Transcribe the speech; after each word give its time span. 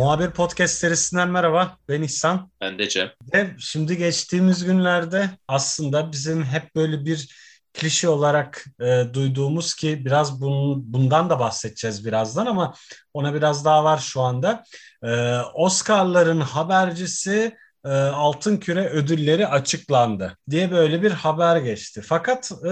Muhabir 0.00 0.30
Podcast 0.30 0.74
serisinden 0.74 1.28
merhaba. 1.28 1.76
Ben 1.88 2.02
İhsan. 2.02 2.50
Ben 2.60 2.78
de 2.78 2.88
Cem. 2.88 3.10
Ve 3.34 3.50
şimdi 3.58 3.96
geçtiğimiz 3.96 4.64
günlerde 4.64 5.30
aslında 5.48 6.12
bizim 6.12 6.44
hep 6.44 6.74
böyle 6.74 7.04
bir 7.04 7.28
klişe 7.74 8.08
olarak 8.08 8.64
e, 8.80 9.04
duyduğumuz 9.14 9.74
ki 9.74 10.04
biraz 10.04 10.40
bunun, 10.40 10.92
bundan 10.92 11.30
da 11.30 11.38
bahsedeceğiz 11.38 12.06
birazdan 12.06 12.46
ama 12.46 12.74
ona 13.14 13.34
biraz 13.34 13.64
daha 13.64 13.84
var 13.84 13.98
şu 13.98 14.20
anda. 14.20 14.64
E, 15.04 15.38
Oscar'ların 15.54 16.40
habercisi 16.40 17.56
e, 17.84 17.88
Altın 17.90 18.56
Küre 18.56 18.88
ödülleri 18.88 19.46
açıklandı 19.46 20.36
diye 20.50 20.70
böyle 20.70 21.02
bir 21.02 21.10
haber 21.10 21.56
geçti. 21.56 22.02
Fakat 22.04 22.52
e, 22.52 22.70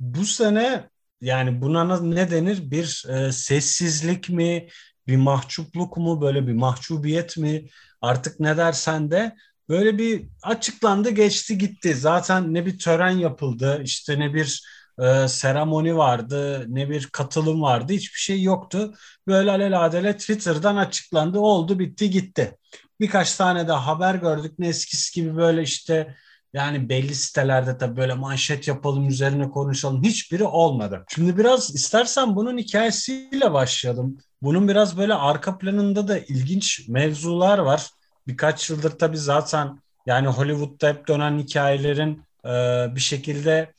bu 0.00 0.24
sene 0.24 0.88
yani 1.20 1.62
buna 1.62 2.00
ne 2.00 2.30
denir? 2.30 2.70
Bir 2.70 3.04
e, 3.08 3.32
sessizlik 3.32 4.28
mi, 4.28 4.68
bir 5.06 5.16
mahcupluk 5.16 5.96
mu, 5.96 6.20
böyle 6.20 6.46
bir 6.46 6.52
mahcubiyet 6.52 7.36
mi 7.36 7.66
artık 8.00 8.40
ne 8.40 8.56
dersen 8.56 9.10
de 9.10 9.36
böyle 9.68 9.98
bir 9.98 10.28
açıklandı 10.42 11.10
geçti 11.10 11.58
gitti. 11.58 11.94
Zaten 11.94 12.54
ne 12.54 12.66
bir 12.66 12.78
tören 12.78 13.10
yapıldı 13.10 13.80
işte 13.84 14.18
ne 14.18 14.34
bir 14.34 14.62
e, 15.00 15.28
seremoni 15.28 15.96
vardı 15.96 16.66
ne 16.68 16.90
bir 16.90 17.06
katılım 17.06 17.62
vardı 17.62 17.92
hiçbir 17.92 18.18
şey 18.18 18.42
yoktu. 18.42 18.94
Böyle 19.26 19.50
aleladele 19.50 20.16
Twitter'dan 20.16 20.76
açıklandı 20.76 21.38
oldu 21.38 21.78
bitti 21.78 22.10
gitti. 22.10 22.58
Birkaç 23.00 23.34
tane 23.36 23.68
de 23.68 23.72
haber 23.72 24.14
gördük 24.14 24.58
ne 24.58 24.68
eskisi 24.68 25.20
gibi 25.20 25.36
böyle 25.36 25.62
işte 25.62 26.14
yani 26.52 26.88
belli 26.88 27.14
sitelerde 27.14 27.78
tabii 27.78 27.96
böyle 27.96 28.14
manşet 28.14 28.68
yapalım 28.68 29.08
üzerine 29.08 29.50
konuşalım 29.50 30.02
hiçbiri 30.02 30.44
olmadı. 30.44 31.04
Şimdi 31.14 31.38
biraz 31.38 31.74
istersen 31.74 32.36
bunun 32.36 32.58
hikayesiyle 32.58 33.52
başlayalım. 33.52 34.18
Bunun 34.42 34.68
biraz 34.68 34.98
böyle 34.98 35.14
arka 35.14 35.58
planında 35.58 36.08
da 36.08 36.18
ilginç 36.18 36.88
mevzular 36.88 37.58
var. 37.58 37.86
Birkaç 38.26 38.70
yıldır 38.70 38.90
tabii 38.90 39.18
zaten 39.18 39.82
yani 40.06 40.28
Hollywood'da 40.28 40.88
hep 40.88 41.08
dönen 41.08 41.38
hikayelerin 41.38 42.22
e, 42.44 42.50
bir 42.94 43.00
şekilde 43.00 43.72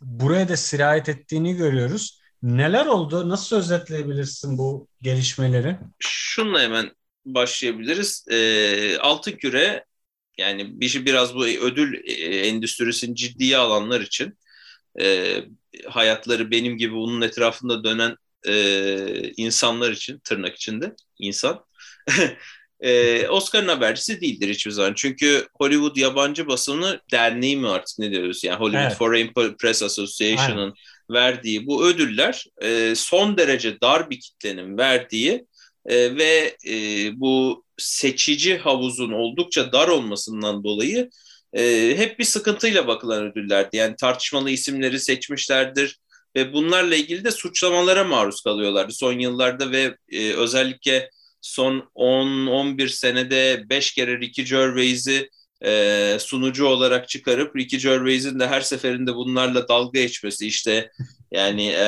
buraya 0.00 0.48
da 0.48 0.56
sirayet 0.56 1.08
ettiğini 1.08 1.56
görüyoruz. 1.56 2.20
Neler 2.42 2.86
oldu? 2.86 3.28
Nasıl 3.28 3.56
özetleyebilirsin 3.56 4.58
bu 4.58 4.88
gelişmeleri? 5.02 5.76
Şunla 5.98 6.60
hemen 6.60 6.90
başlayabiliriz. 7.24 8.24
E, 8.30 8.98
Altın 8.98 9.32
Küre 9.32 9.84
yani 10.38 10.80
bir 10.80 10.88
şey 10.88 11.06
biraz 11.06 11.34
bu 11.34 11.46
ödül 11.46 12.08
e, 12.08 12.12
endüstrisini 12.48 13.16
ciddiye 13.16 13.56
alanlar 13.56 14.00
için 14.00 14.38
e, 15.00 15.36
hayatları 15.88 16.50
benim 16.50 16.76
gibi 16.78 16.94
bunun 16.94 17.20
etrafında 17.20 17.84
dönen 17.84 18.16
e, 18.48 19.32
insanlar 19.36 19.92
için 19.92 20.18
tırnak 20.18 20.56
içinde 20.56 20.92
insan 21.18 21.64
e, 22.80 23.28
Oscar'ın 23.28 23.68
habercisi 23.68 24.20
değildir 24.20 24.48
hiçbir 24.48 24.70
zaman. 24.70 24.92
Çünkü 24.96 25.48
Hollywood 25.54 25.96
yabancı 25.96 26.48
basını 26.48 27.00
derneği 27.12 27.56
mi 27.56 27.68
artık 27.68 27.98
ne 27.98 28.10
diyoruz 28.10 28.44
yani 28.44 28.58
Hollywood 28.58 28.86
evet. 28.86 28.98
Foreign 28.98 29.56
Press 29.58 29.82
Association'ın 29.82 30.74
verdiği 31.10 31.66
bu 31.66 31.86
ödüller 31.86 32.44
e, 32.62 32.94
son 32.96 33.36
derece 33.36 33.80
dar 33.80 34.10
bir 34.10 34.20
kitlenin 34.20 34.78
verdiği 34.78 35.46
e, 35.86 36.16
ve 36.16 36.56
e, 36.68 36.74
bu 37.20 37.64
seçici 37.78 38.58
havuzun 38.58 39.12
oldukça 39.12 39.72
dar 39.72 39.88
olmasından 39.88 40.64
dolayı 40.64 41.10
e, 41.52 41.94
hep 41.96 42.18
bir 42.18 42.24
sıkıntıyla 42.24 42.86
bakılan 42.86 43.24
ödüllerdi. 43.24 43.76
Yani 43.76 43.96
tartışmalı 43.96 44.50
isimleri 44.50 45.00
seçmişlerdir 45.00 45.98
ve 46.36 46.52
bunlarla 46.52 46.96
ilgili 46.96 47.24
de 47.24 47.30
suçlamalara 47.30 48.04
maruz 48.04 48.42
kalıyorlardı. 48.42 48.92
Son 48.92 49.18
yıllarda 49.18 49.70
ve 49.70 49.96
e, 50.12 50.32
özellikle 50.32 51.10
son 51.40 51.90
10-11 51.94 52.88
senede 52.88 53.64
5 53.68 53.92
kere 53.94 54.20
Ricky 54.20 54.48
Gervais'i 54.48 55.30
e, 55.64 56.16
sunucu 56.20 56.66
olarak 56.66 57.08
çıkarıp 57.08 57.56
Ricky 57.56 57.82
Gervais'in 57.82 58.40
de 58.40 58.46
her 58.46 58.60
seferinde 58.60 59.14
bunlarla 59.14 59.68
dalga 59.68 60.00
geçmesi 60.00 60.46
işte 60.46 60.90
yani 61.32 61.66
e, 61.66 61.86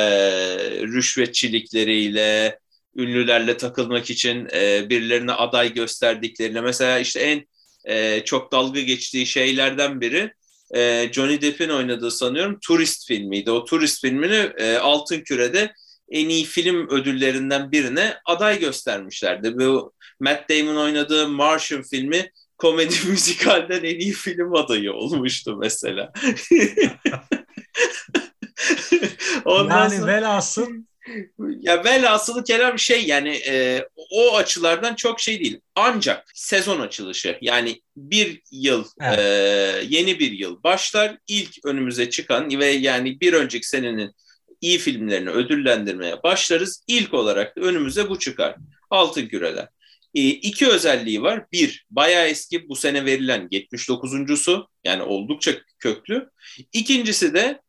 rüşvetçilikleriyle 0.83 2.59
ünlülerle 2.97 3.57
takılmak 3.57 4.11
için 4.11 4.49
e, 4.53 4.91
birilerine 4.91 5.33
aday 5.33 5.75
gösterdiklerine 5.75 6.61
mesela 6.61 6.99
işte 6.99 7.21
en 7.21 7.47
e, 7.85 8.25
çok 8.25 8.53
dalga 8.53 8.81
geçtiği 8.81 9.27
şeylerden 9.27 10.01
biri 10.01 10.33
e, 10.75 11.13
Johnny 11.13 11.41
Depp'in 11.41 11.69
oynadığı 11.69 12.11
sanıyorum 12.11 12.59
Turist 12.67 13.07
filmiydi. 13.07 13.51
O 13.51 13.65
Turist 13.65 14.01
filmini 14.01 14.51
e, 14.59 14.77
Altın 14.77 15.21
Küre'de 15.21 15.73
en 16.11 16.29
iyi 16.29 16.45
film 16.45 16.89
ödüllerinden 16.89 17.73
birine 17.73 18.17
aday 18.25 18.61
göstermişlerdi. 18.61 19.59
Bu 19.59 19.93
Matt 20.21 20.51
Damon 20.51 20.77
oynadığı 20.77 21.29
Martian 21.29 21.83
filmi 21.83 22.31
komedi 22.59 22.95
müzikalden 23.09 23.85
en 23.85 23.99
iyi 23.99 24.13
film 24.13 24.55
adayı 24.55 24.93
olmuştu 24.93 25.57
mesela. 25.57 26.13
Ondan 29.45 29.83
yani 29.83 29.97
sonra... 29.97 30.07
velhasıl 30.07 30.71
ya 31.39 31.85
velhasılı 31.85 32.45
kelam 32.45 32.79
şey 32.79 33.07
yani 33.07 33.29
e, 33.49 33.85
o 34.11 34.37
açılardan 34.37 34.95
çok 34.95 35.21
şey 35.21 35.41
değil. 35.41 35.61
Ancak 35.75 36.27
sezon 36.35 36.81
açılışı 36.81 37.39
yani 37.41 37.81
bir 37.97 38.41
yıl 38.51 38.85
evet. 39.01 39.19
e, 39.19 39.85
yeni 39.89 40.19
bir 40.19 40.33
yıl 40.33 40.63
başlar. 40.63 41.19
İlk 41.29 41.65
önümüze 41.65 42.11
çıkan 42.11 42.59
ve 42.59 42.67
yani 42.67 43.21
bir 43.21 43.33
önceki 43.33 43.69
senenin 43.69 44.13
iyi 44.61 44.79
filmlerini 44.79 45.31
ödüllendirmeye 45.31 46.23
başlarız. 46.23 46.85
İlk 46.87 47.15
olarak 47.15 47.57
da 47.57 47.61
önümüze 47.61 48.11
bu 48.11 48.19
çıkar. 48.19 48.57
Altın 48.91 49.27
Küreler. 49.27 49.69
E, 50.15 50.21
iki 50.21 50.69
özelliği 50.69 51.23
var. 51.23 51.45
Bir, 51.53 51.87
bayağı 51.91 52.27
eski 52.27 52.69
bu 52.69 52.77
sene 52.77 53.05
verilen 53.05 53.49
79.sü 53.53 54.63
yani 54.85 55.03
oldukça 55.03 55.53
köklü. 55.79 56.31
İkincisi 56.73 57.35
de 57.35 57.61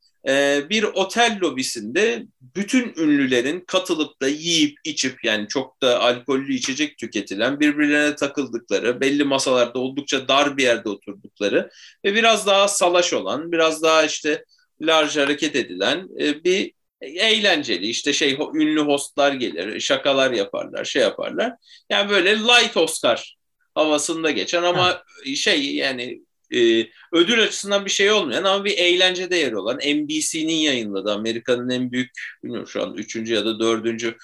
bir 0.70 0.84
otel 0.84 1.40
lobisinde 1.42 2.26
bütün 2.56 2.94
ünlülerin 2.98 3.60
katılıp 3.68 4.22
da 4.22 4.28
yiyip 4.28 4.78
içip 4.84 5.24
yani 5.24 5.48
çok 5.48 5.82
da 5.82 6.00
alkollü 6.00 6.54
içecek 6.54 6.98
tüketilen 6.98 7.60
birbirlerine 7.60 8.16
takıldıkları 8.16 9.02
belli 9.02 9.24
masalarda 9.24 9.80
oldukça 9.80 10.28
dar 10.28 10.58
bir 10.58 10.64
yerde 10.64 10.90
oturdukları 10.90 11.70
ve 12.06 12.16
biraz 12.16 12.48
daha 12.48 12.68
salaş 12.68 13.14
olan 13.14 13.52
biraz 13.52 13.84
daha 13.84 14.04
işte 14.04 14.46
large 14.82 15.20
hareket 15.20 15.56
edilen 15.56 16.08
e, 16.20 16.44
bir 16.44 16.72
eğlenceli 17.02 17.88
işte 17.88 18.14
şey 18.14 18.38
ünlü 18.54 18.82
hostlar 18.82 19.34
gelir 19.34 19.80
şakalar 19.80 20.32
yaparlar 20.32 20.86
şey 20.86 21.02
yaparlar 21.02 21.54
yani 21.90 22.10
böyle 22.10 22.40
light 22.40 22.78
Oscar 22.78 23.38
havasında 23.76 24.32
geçen 24.32 24.64
ama 24.64 24.84
ha. 24.84 25.04
şey 25.36 25.76
yani 25.76 26.22
e, 26.56 26.88
ödül 27.12 27.44
açısından 27.44 27.86
bir 27.86 27.90
şey 27.90 28.12
olmayan 28.12 28.44
ama 28.44 28.66
bir 28.66 28.78
eğlencede 28.78 29.36
yer 29.36 29.52
olan 29.52 29.78
NBC'nin 29.78 30.54
yayınladığı 30.54 31.14
Amerika'nın 31.14 31.70
en 31.70 31.92
büyük 31.92 32.12
bilmiyorum 32.44 32.68
şu 32.68 32.84
an 32.84 32.94
üçüncü 32.94 33.34
ya 33.34 33.46
da 33.46 33.60
dördüncü 33.60 34.18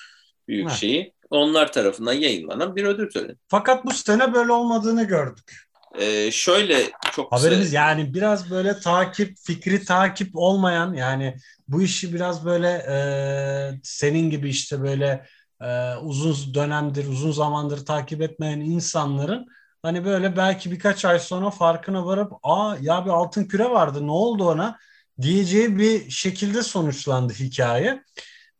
büyük 0.47 0.69
ha. 0.69 0.75
şeyi 0.75 1.13
onlar 1.29 1.71
tarafından 1.71 2.13
yayınlanan 2.13 2.75
bir 2.75 2.83
ödül 2.83 3.09
töreni. 3.09 3.35
Fakat 3.47 3.85
bu 3.85 3.91
sene 3.91 4.33
böyle 4.33 4.51
olmadığını 4.51 5.03
gördük. 5.03 5.67
Ee, 5.99 6.31
şöyle 6.31 6.83
çok 7.11 7.31
haberimiz 7.31 7.65
kısa... 7.65 7.77
yani 7.77 8.13
biraz 8.13 8.51
böyle 8.51 8.79
takip 8.79 9.37
fikri 9.37 9.85
takip 9.85 10.29
olmayan 10.33 10.93
yani 10.93 11.37
bu 11.67 11.81
işi 11.81 12.13
biraz 12.13 12.45
böyle 12.45 12.69
e, 12.69 12.97
senin 13.83 14.29
gibi 14.29 14.49
işte 14.49 14.81
böyle 14.81 15.25
e, 15.61 15.95
uzun 15.95 16.53
dönemdir 16.53 17.07
uzun 17.07 17.31
zamandır 17.31 17.85
takip 17.85 18.21
etmeyen 18.21 18.59
insanların 18.59 19.47
hani 19.83 20.05
böyle 20.05 20.37
belki 20.37 20.71
birkaç 20.71 21.05
ay 21.05 21.19
sonra 21.19 21.49
farkına 21.49 22.05
varıp 22.05 22.31
aa 22.43 22.77
ya 22.81 23.05
bir 23.05 23.09
altın 23.09 23.45
küre 23.45 23.69
vardı 23.69 24.07
ne 24.07 24.11
oldu 24.11 24.47
ona 24.47 24.79
diyeceği 25.21 25.77
bir 25.77 26.09
şekilde 26.09 26.63
sonuçlandı 26.63 27.33
hikaye. 27.33 28.03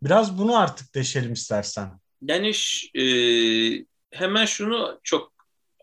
Biraz 0.04 0.38
bunu 0.38 0.58
artık 0.58 0.96
deşelim 0.96 1.34
istersen. 1.34 1.92
Yani 2.22 2.52
e, 2.96 3.06
hemen 4.12 4.46
şunu 4.46 5.00
çok 5.04 5.34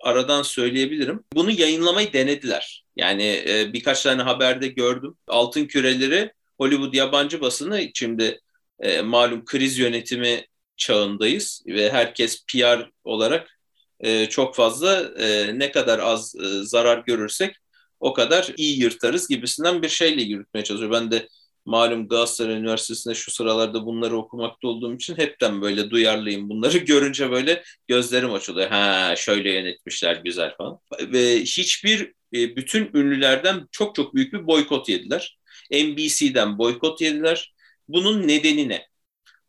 aradan 0.00 0.42
söyleyebilirim. 0.42 1.24
Bunu 1.34 1.50
yayınlamayı 1.50 2.12
denediler. 2.12 2.84
Yani 2.96 3.44
e, 3.48 3.72
birkaç 3.72 4.02
tane 4.02 4.22
haberde 4.22 4.68
gördüm. 4.68 5.14
Altın 5.26 5.64
küreleri 5.64 6.32
Hollywood 6.58 6.94
yabancı 6.94 7.40
basını 7.40 7.90
şimdi 7.94 8.40
e, 8.80 9.00
malum 9.00 9.44
kriz 9.44 9.78
yönetimi 9.78 10.46
çağındayız 10.76 11.62
ve 11.66 11.92
herkes 11.92 12.44
PR 12.46 12.90
olarak 13.04 13.59
e, 14.00 14.26
çok 14.26 14.56
fazla 14.56 15.02
e, 15.18 15.58
ne 15.58 15.72
kadar 15.72 15.98
az 15.98 16.34
e, 16.36 16.46
zarar 16.62 16.98
görürsek 17.06 17.56
o 18.00 18.12
kadar 18.12 18.52
iyi 18.56 18.80
yırtarız 18.80 19.28
gibisinden 19.28 19.82
bir 19.82 19.88
şeyle 19.88 20.22
yürütmeye 20.22 20.64
çalışıyor. 20.64 20.90
Ben 20.90 21.10
de 21.10 21.28
malum 21.64 22.08
Galatasaray 22.08 22.54
Üniversitesi'nde 22.54 23.14
şu 23.14 23.30
sıralarda 23.30 23.86
bunları 23.86 24.16
okumakta 24.16 24.68
olduğum 24.68 24.94
için 24.94 25.16
hepten 25.18 25.62
böyle 25.62 25.90
duyarlıyım. 25.90 26.48
Bunları 26.48 26.78
görünce 26.86 27.30
böyle 27.30 27.62
gözlerim 27.88 28.32
açılıyor. 28.32 28.70
Ha 28.70 29.14
şöyle 29.16 29.52
yönetmişler 29.52 30.16
güzel 30.24 30.54
falan. 30.56 30.78
Ve 31.00 31.40
hiçbir 31.40 32.12
e, 32.34 32.56
bütün 32.56 32.90
ünlülerden 32.94 33.68
çok 33.72 33.94
çok 33.94 34.14
büyük 34.14 34.32
bir 34.32 34.46
boykot 34.46 34.88
yediler. 34.88 35.38
NBC'den 35.72 36.58
boykot 36.58 37.00
yediler. 37.00 37.54
Bunun 37.88 38.28
nedeni 38.28 38.68
ne? 38.68 38.89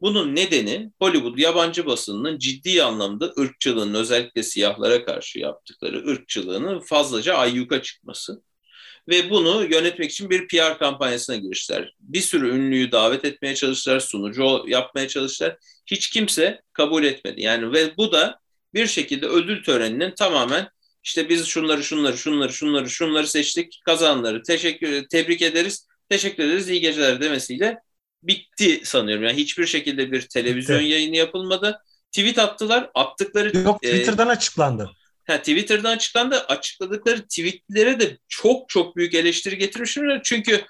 Bunun 0.01 0.35
nedeni 0.35 0.91
Hollywood 0.99 1.37
yabancı 1.37 1.85
basınının 1.85 2.39
ciddi 2.39 2.83
anlamda 2.83 3.33
ırkçılığın 3.39 3.93
özellikle 3.93 4.43
siyahlara 4.43 5.05
karşı 5.05 5.39
yaptıkları 5.39 6.07
ırkçılığının 6.07 6.79
fazlaca 6.79 7.35
ayyuka 7.35 7.81
çıkması. 7.81 8.43
Ve 9.09 9.29
bunu 9.29 9.67
yönetmek 9.71 10.11
için 10.11 10.29
bir 10.29 10.47
PR 10.47 10.77
kampanyasına 10.79 11.35
girişler. 11.35 11.95
Bir 11.99 12.21
sürü 12.21 12.49
ünlüyü 12.49 12.91
davet 12.91 13.25
etmeye 13.25 13.55
çalıştılar, 13.55 13.99
sunucu 13.99 14.63
yapmaya 14.67 15.07
çalıştılar. 15.07 15.57
Hiç 15.85 16.09
kimse 16.09 16.61
kabul 16.73 17.03
etmedi. 17.03 17.41
Yani 17.41 17.73
ve 17.73 17.97
bu 17.97 18.11
da 18.11 18.39
bir 18.73 18.87
şekilde 18.87 19.25
ödül 19.25 19.63
töreninin 19.63 20.11
tamamen 20.15 20.69
işte 21.03 21.29
biz 21.29 21.45
şunları 21.45 21.83
şunları 21.83 22.17
şunları 22.17 22.53
şunları 22.53 22.89
şunları 22.89 23.27
seçtik 23.27 23.81
kazanları 23.85 24.43
teşekkür 24.43 25.07
tebrik 25.07 25.41
ederiz 25.41 25.87
teşekkür 26.09 26.43
ederiz 26.43 26.69
iyi 26.69 26.81
geceler 26.81 27.21
demesiyle 27.21 27.77
bitti 28.23 28.81
sanıyorum. 28.83 29.23
Yani 29.23 29.37
hiçbir 29.37 29.65
şekilde 29.65 30.11
bir 30.11 30.21
televizyon 30.21 30.79
bitti. 30.79 30.89
yayını 30.89 31.15
yapılmadı. 31.15 31.81
Tweet 32.11 32.39
attılar. 32.39 32.91
Attıkları 32.93 33.57
Yok 33.57 33.81
Twitter'dan 33.81 34.27
e, 34.27 34.31
açıklandı. 34.31 34.91
Ha, 35.27 35.37
Twitter'dan 35.37 35.95
açıklandı. 35.95 36.39
Açıkladıkları 36.39 37.21
tweetlere 37.21 37.99
de 37.99 38.17
çok 38.27 38.69
çok 38.69 38.95
büyük 38.95 39.13
eleştiri 39.13 39.57
getirmişler. 39.57 40.21
Çünkü 40.23 40.65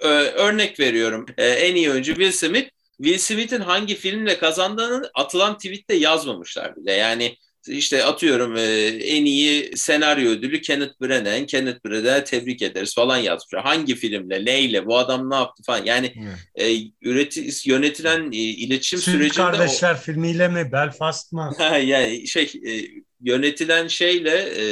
e, 0.00 0.08
örnek 0.08 0.80
veriyorum. 0.80 1.26
E, 1.38 1.46
en 1.46 1.74
iyi 1.74 1.90
oyuncu 1.90 2.14
Will 2.14 2.32
Smith 2.32 2.68
Will 2.96 3.18
Smith'in 3.18 3.60
hangi 3.60 3.94
filmle 3.94 4.38
kazandığını 4.38 5.10
atılan 5.14 5.56
tweette 5.56 5.94
yazmamışlar 5.94 6.76
bile. 6.76 6.92
Yani 6.92 7.36
işte 7.68 8.04
atıyorum 8.04 8.56
e, 8.56 8.62
en 8.86 9.24
iyi 9.24 9.76
senaryo 9.76 10.30
ödülü 10.30 10.60
Kenneth 10.60 11.00
Branagh, 11.00 11.46
Kenneth 11.46 11.84
Branagh'ı 11.84 12.24
tebrik 12.24 12.62
ederiz 12.62 12.94
falan 12.94 13.16
yazmışlar. 13.16 13.62
Hangi 13.62 13.94
filmle, 13.94 14.44
neyle, 14.44 14.86
bu 14.86 14.98
adam 14.98 15.30
ne 15.30 15.34
yaptı 15.34 15.62
falan. 15.62 15.84
Yani 15.84 16.14
evet. 16.56 16.70
e, 16.70 16.90
üreti, 17.02 17.48
yönetilen 17.64 18.32
e, 18.32 18.36
iletişim 18.36 18.98
Süt 18.98 19.14
sürecinde... 19.14 19.34
Kardeşler 19.36 19.94
o... 19.94 19.98
filmiyle 19.98 20.48
mi, 20.48 20.72
Belfast 20.72 21.32
mı? 21.32 21.52
yani 21.84 22.28
şey 22.28 22.44
e, 22.44 22.72
yönetilen 23.20 23.88
şeyle 23.88 24.36
e, 24.36 24.64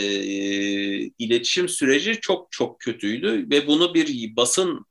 iletişim 1.19 1.69
süreci 1.69 2.20
çok 2.20 2.52
çok 2.52 2.81
kötüydü 2.81 3.50
ve 3.50 3.67
bunu 3.67 3.94
bir 3.94 4.37
basın 4.37 4.87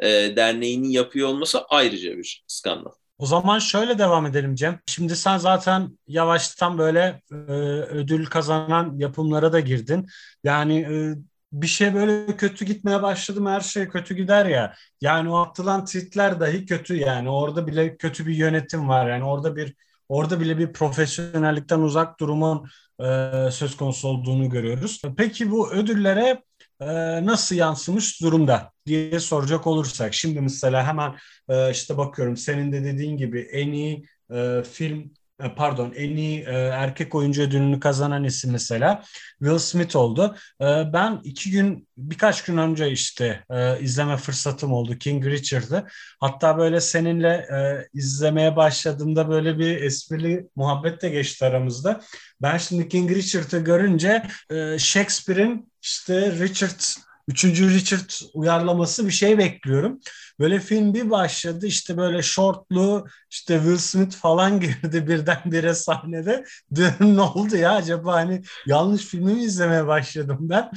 e, 0.00 0.08
derneğinin 0.36 0.90
yapıyor 0.90 1.28
olması 1.28 1.64
ayrıca 1.64 2.18
bir 2.18 2.44
skandal. 2.46 2.92
O 3.18 3.26
zaman 3.26 3.58
şöyle 3.58 3.98
devam 3.98 4.26
edelim 4.26 4.54
Cem. 4.54 4.80
Şimdi 4.86 5.16
sen 5.16 5.38
zaten 5.38 5.98
yavaştan 6.08 6.78
böyle 6.78 7.22
e, 7.32 7.34
ödül 7.34 8.26
kazanan 8.26 8.98
yapımlara 8.98 9.52
da 9.52 9.60
girdin. 9.60 10.06
Yani 10.44 10.80
e, 10.80 11.14
bir 11.52 11.66
şey 11.66 11.94
böyle 11.94 12.36
kötü 12.36 12.64
gitmeye 12.64 13.02
başladı 13.02 13.40
mı 13.40 13.50
her 13.50 13.60
şey 13.60 13.88
kötü 13.88 14.14
gider 14.14 14.46
ya. 14.46 14.74
Yani 15.00 15.30
o 15.30 15.36
atılan 15.38 15.84
tweetler 15.84 16.40
dahi 16.40 16.66
kötü 16.66 16.96
yani. 16.96 17.30
Orada 17.30 17.66
bile 17.66 17.96
kötü 17.96 18.26
bir 18.26 18.34
yönetim 18.34 18.88
var. 18.88 19.08
Yani 19.10 19.24
orada 19.24 19.56
bir 19.56 19.74
orada 20.08 20.40
bile 20.40 20.58
bir 20.58 20.72
profesyonellikten 20.72 21.80
uzak 21.80 22.20
durumun 22.20 22.68
e, 23.00 23.04
söz 23.50 23.76
konusu 23.76 24.08
olduğunu 24.08 24.50
görüyoruz. 24.50 25.02
Peki 25.16 25.50
bu 25.50 25.72
ödüllere 25.72 26.42
e, 26.80 26.86
nasıl 27.26 27.56
yansımış 27.56 28.22
durumda 28.22 28.72
diye 28.88 29.20
soracak 29.20 29.66
olursak. 29.66 30.14
Şimdi 30.14 30.40
mesela 30.40 30.86
hemen 30.86 31.14
e, 31.48 31.70
işte 31.70 31.96
bakıyorum 31.96 32.36
senin 32.36 32.72
de 32.72 32.84
dediğin 32.84 33.16
gibi 33.16 33.40
en 33.40 33.72
iyi 33.72 34.06
e, 34.30 34.62
film 34.72 35.10
e, 35.42 35.54
pardon 35.54 35.92
en 35.96 36.16
iyi 36.16 36.40
e, 36.40 36.52
erkek 36.52 37.14
oyuncu 37.14 37.42
ödülünü 37.42 37.80
kazanan 37.80 38.24
isim 38.24 38.52
mesela 38.52 39.02
Will 39.38 39.58
Smith 39.58 39.96
oldu. 39.96 40.36
E, 40.60 40.64
ben 40.92 41.20
iki 41.24 41.50
gün 41.50 41.88
birkaç 41.96 42.44
gün 42.44 42.56
önce 42.56 42.90
işte 42.90 43.44
e, 43.50 43.80
izleme 43.80 44.16
fırsatım 44.16 44.72
oldu 44.72 44.98
King 44.98 45.26
Richard'ı. 45.26 45.86
Hatta 46.20 46.58
böyle 46.58 46.80
seninle 46.80 47.28
e, 47.28 47.88
izlemeye 47.94 48.56
başladığımda 48.56 49.28
böyle 49.28 49.58
bir 49.58 49.82
esprili 49.82 50.48
muhabbet 50.56 51.02
de 51.02 51.08
geçti 51.08 51.44
aramızda. 51.44 52.00
Ben 52.42 52.58
şimdi 52.58 52.88
King 52.88 53.10
Richard'ı 53.10 53.58
görünce 53.58 54.22
e, 54.50 54.78
Shakespeare'in 54.78 55.72
işte 55.82 56.32
Richard 56.32 56.80
Üçüncü 57.28 57.70
Richard 57.74 58.10
uyarlaması 58.34 59.06
bir 59.06 59.10
şey 59.12 59.38
bekliyorum. 59.38 60.00
Böyle 60.40 60.60
film 60.60 60.94
bir 60.94 61.10
başladı 61.10 61.66
işte 61.66 61.96
böyle 61.96 62.22
şortlu 62.22 63.06
işte 63.30 63.56
Will 63.58 63.76
Smith 63.76 64.16
falan 64.16 64.60
girdi 64.60 65.08
birdenbire 65.08 65.74
sahnede. 65.74 66.44
Diyorum 66.74 67.16
ne 67.16 67.20
oldu 67.20 67.56
ya 67.56 67.72
acaba 67.74 68.14
hani 68.14 68.42
yanlış 68.66 69.04
filmi 69.06 69.34
mi 69.34 69.42
izlemeye 69.42 69.86
başladım 69.86 70.38
ben. 70.40 70.70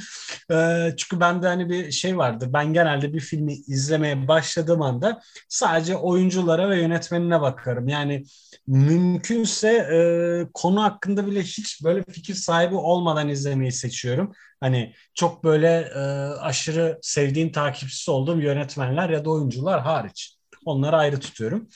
Ee, 0.50 0.94
çünkü 0.96 1.20
bende 1.20 1.46
hani 1.46 1.68
bir 1.68 1.90
şey 1.92 2.18
vardır. 2.18 2.48
Ben 2.52 2.72
genelde 2.72 3.12
bir 3.12 3.20
filmi 3.20 3.52
izlemeye 3.54 4.28
başladığım 4.28 4.82
anda 4.82 5.20
sadece 5.48 5.96
oyunculara 5.96 6.70
ve 6.70 6.80
yönetmenine 6.80 7.40
bakarım. 7.40 7.88
Yani 7.88 8.24
mümkünse 8.66 9.68
e, 9.68 10.48
konu 10.54 10.82
hakkında 10.82 11.26
bile 11.26 11.42
hiç 11.42 11.84
böyle 11.84 12.04
fikir 12.10 12.34
sahibi 12.34 12.74
olmadan 12.74 13.28
izlemeyi 13.28 13.72
seçiyorum. 13.72 14.32
Hani 14.62 14.94
çok 15.14 15.44
böyle 15.44 15.90
e, 15.94 16.00
aşırı 16.40 16.98
sevdiğim 17.02 17.52
takipçisi 17.52 18.10
olduğum 18.10 18.40
yönetmenler 18.40 19.10
ya 19.10 19.24
da 19.24 19.30
oyuncular 19.30 19.80
hariç. 19.80 20.36
Onları 20.64 20.96
ayrı 20.96 21.20
tutuyorum. 21.20 21.68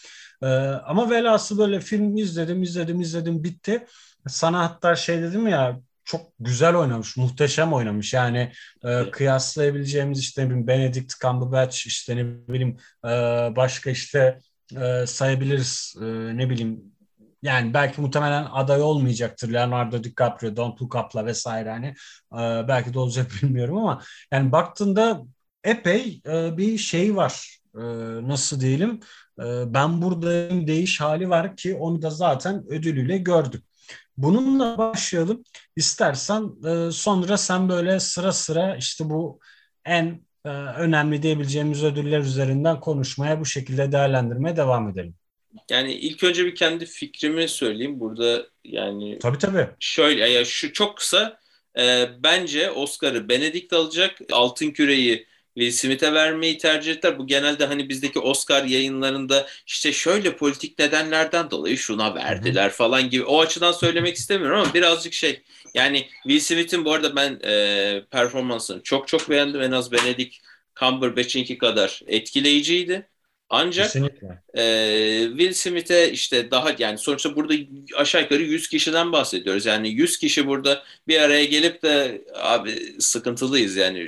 E, 0.42 0.46
ama 0.86 1.10
velhası 1.10 1.58
böyle 1.58 1.80
film 1.80 2.16
izledim, 2.16 2.62
izledim, 2.62 3.00
izledim 3.00 3.44
bitti. 3.44 3.86
Sana 4.28 4.60
hatta 4.70 4.96
şey 4.96 5.22
dedim 5.22 5.48
ya 5.48 5.80
çok 6.04 6.20
güzel 6.40 6.74
oynamış, 6.74 7.16
muhteşem 7.16 7.72
oynamış. 7.72 8.14
Yani 8.14 8.52
e, 8.84 9.10
kıyaslayabileceğimiz 9.10 10.20
işte 10.20 10.42
ne 10.42 10.46
bileyim 10.46 10.66
Benedict 10.66 11.20
Cumberbatch 11.20 11.86
işte 11.86 12.16
ne 12.16 12.24
bileyim 12.48 12.76
e, 13.04 13.08
başka 13.56 13.90
işte 13.90 14.38
e, 14.76 15.06
sayabiliriz 15.06 15.94
e, 16.00 16.04
ne 16.36 16.50
bileyim 16.50 16.95
yani 17.46 17.74
belki 17.74 18.00
muhtemelen 18.00 18.46
aday 18.52 18.82
olmayacaktır 18.82 19.52
Leonardo 19.52 20.04
DiCaprio, 20.04 20.56
Don't 20.56 20.82
Look 20.82 21.14
vesaire 21.16 21.70
hani 21.70 21.86
e, 22.32 22.68
belki 22.68 22.94
de 22.94 22.98
olacak 22.98 23.30
bilmiyorum 23.42 23.78
ama 23.78 24.02
yani 24.32 24.52
baktığında 24.52 25.22
epey 25.64 26.22
e, 26.26 26.56
bir 26.56 26.78
şey 26.78 27.16
var 27.16 27.60
e, 27.74 27.82
nasıl 28.28 28.60
diyelim 28.60 29.00
e, 29.40 29.74
ben 29.74 30.02
buradayım 30.02 30.66
değiş 30.66 31.00
hali 31.00 31.30
var 31.30 31.56
ki 31.56 31.74
onu 31.74 32.02
da 32.02 32.10
zaten 32.10 32.64
ödülüyle 32.68 33.18
gördük. 33.18 33.64
Bununla 34.16 34.78
başlayalım. 34.78 35.44
İstersen 35.76 36.50
e, 36.66 36.92
sonra 36.92 37.36
sen 37.36 37.68
böyle 37.68 38.00
sıra 38.00 38.32
sıra 38.32 38.76
işte 38.76 39.10
bu 39.10 39.40
en 39.84 40.20
e, 40.44 40.48
önemli 40.50 41.22
diyebileceğimiz 41.22 41.84
ödüller 41.84 42.20
üzerinden 42.20 42.80
konuşmaya 42.80 43.40
bu 43.40 43.44
şekilde 43.44 43.92
değerlendirmeye 43.92 44.56
devam 44.56 44.88
edelim. 44.88 45.14
Yani 45.70 45.94
ilk 45.94 46.24
önce 46.24 46.46
bir 46.46 46.54
kendi 46.54 46.86
fikrimi 46.86 47.48
söyleyeyim. 47.48 48.00
Burada 48.00 48.46
yani 48.64 49.18
Tabii 49.18 49.38
tabii. 49.38 49.68
Şöyle 49.80 50.28
ya 50.28 50.44
şu 50.44 50.72
çok 50.72 50.96
kısa 50.96 51.38
e, 51.78 52.08
bence 52.18 52.70
Oscar'ı 52.70 53.28
Benedict 53.28 53.72
alacak. 53.72 54.18
Altın 54.32 54.70
Küre'yi 54.70 55.26
Will 55.54 55.70
Smith'e 55.70 56.14
vermeyi 56.14 56.58
tercih 56.58 56.92
ettiler. 56.92 57.18
Bu 57.18 57.26
genelde 57.26 57.66
hani 57.66 57.88
bizdeki 57.88 58.18
Oscar 58.18 58.64
yayınlarında 58.64 59.46
işte 59.66 59.92
şöyle 59.92 60.36
politik 60.36 60.78
nedenlerden 60.78 61.50
dolayı 61.50 61.78
şuna 61.78 62.14
verdiler 62.14 62.70
falan 62.70 63.10
gibi. 63.10 63.24
O 63.24 63.40
açıdan 63.40 63.72
söylemek 63.72 64.16
istemiyorum 64.16 64.60
ama 64.60 64.74
birazcık 64.74 65.12
şey 65.12 65.42
yani 65.74 66.08
Will 66.22 66.40
Smith'in 66.40 66.84
bu 66.84 66.92
arada 66.92 67.16
ben 67.16 67.40
e, 67.44 68.02
performansını 68.10 68.82
çok 68.82 69.08
çok 69.08 69.30
beğendim. 69.30 69.62
En 69.62 69.72
az 69.72 69.92
Benedict 69.92 70.36
Cumberbatch'inki 70.80 71.58
kadar 71.58 72.00
etkileyiciydi. 72.06 73.08
Ancak 73.50 73.96
e, 74.54 74.62
Will 75.28 75.52
Smith'e 75.52 76.12
işte 76.12 76.50
daha 76.50 76.74
yani 76.78 76.98
sonuçta 76.98 77.36
burada 77.36 77.54
aşağı 77.96 78.22
yukarı 78.22 78.42
100 78.42 78.68
kişiden 78.68 79.12
bahsediyoruz. 79.12 79.66
Yani 79.66 79.88
100 79.88 80.18
kişi 80.18 80.46
burada 80.46 80.82
bir 81.08 81.20
araya 81.20 81.44
gelip 81.44 81.82
de 81.82 82.24
abi 82.34 83.00
sıkıntılıyız 83.00 83.76
yani 83.76 84.06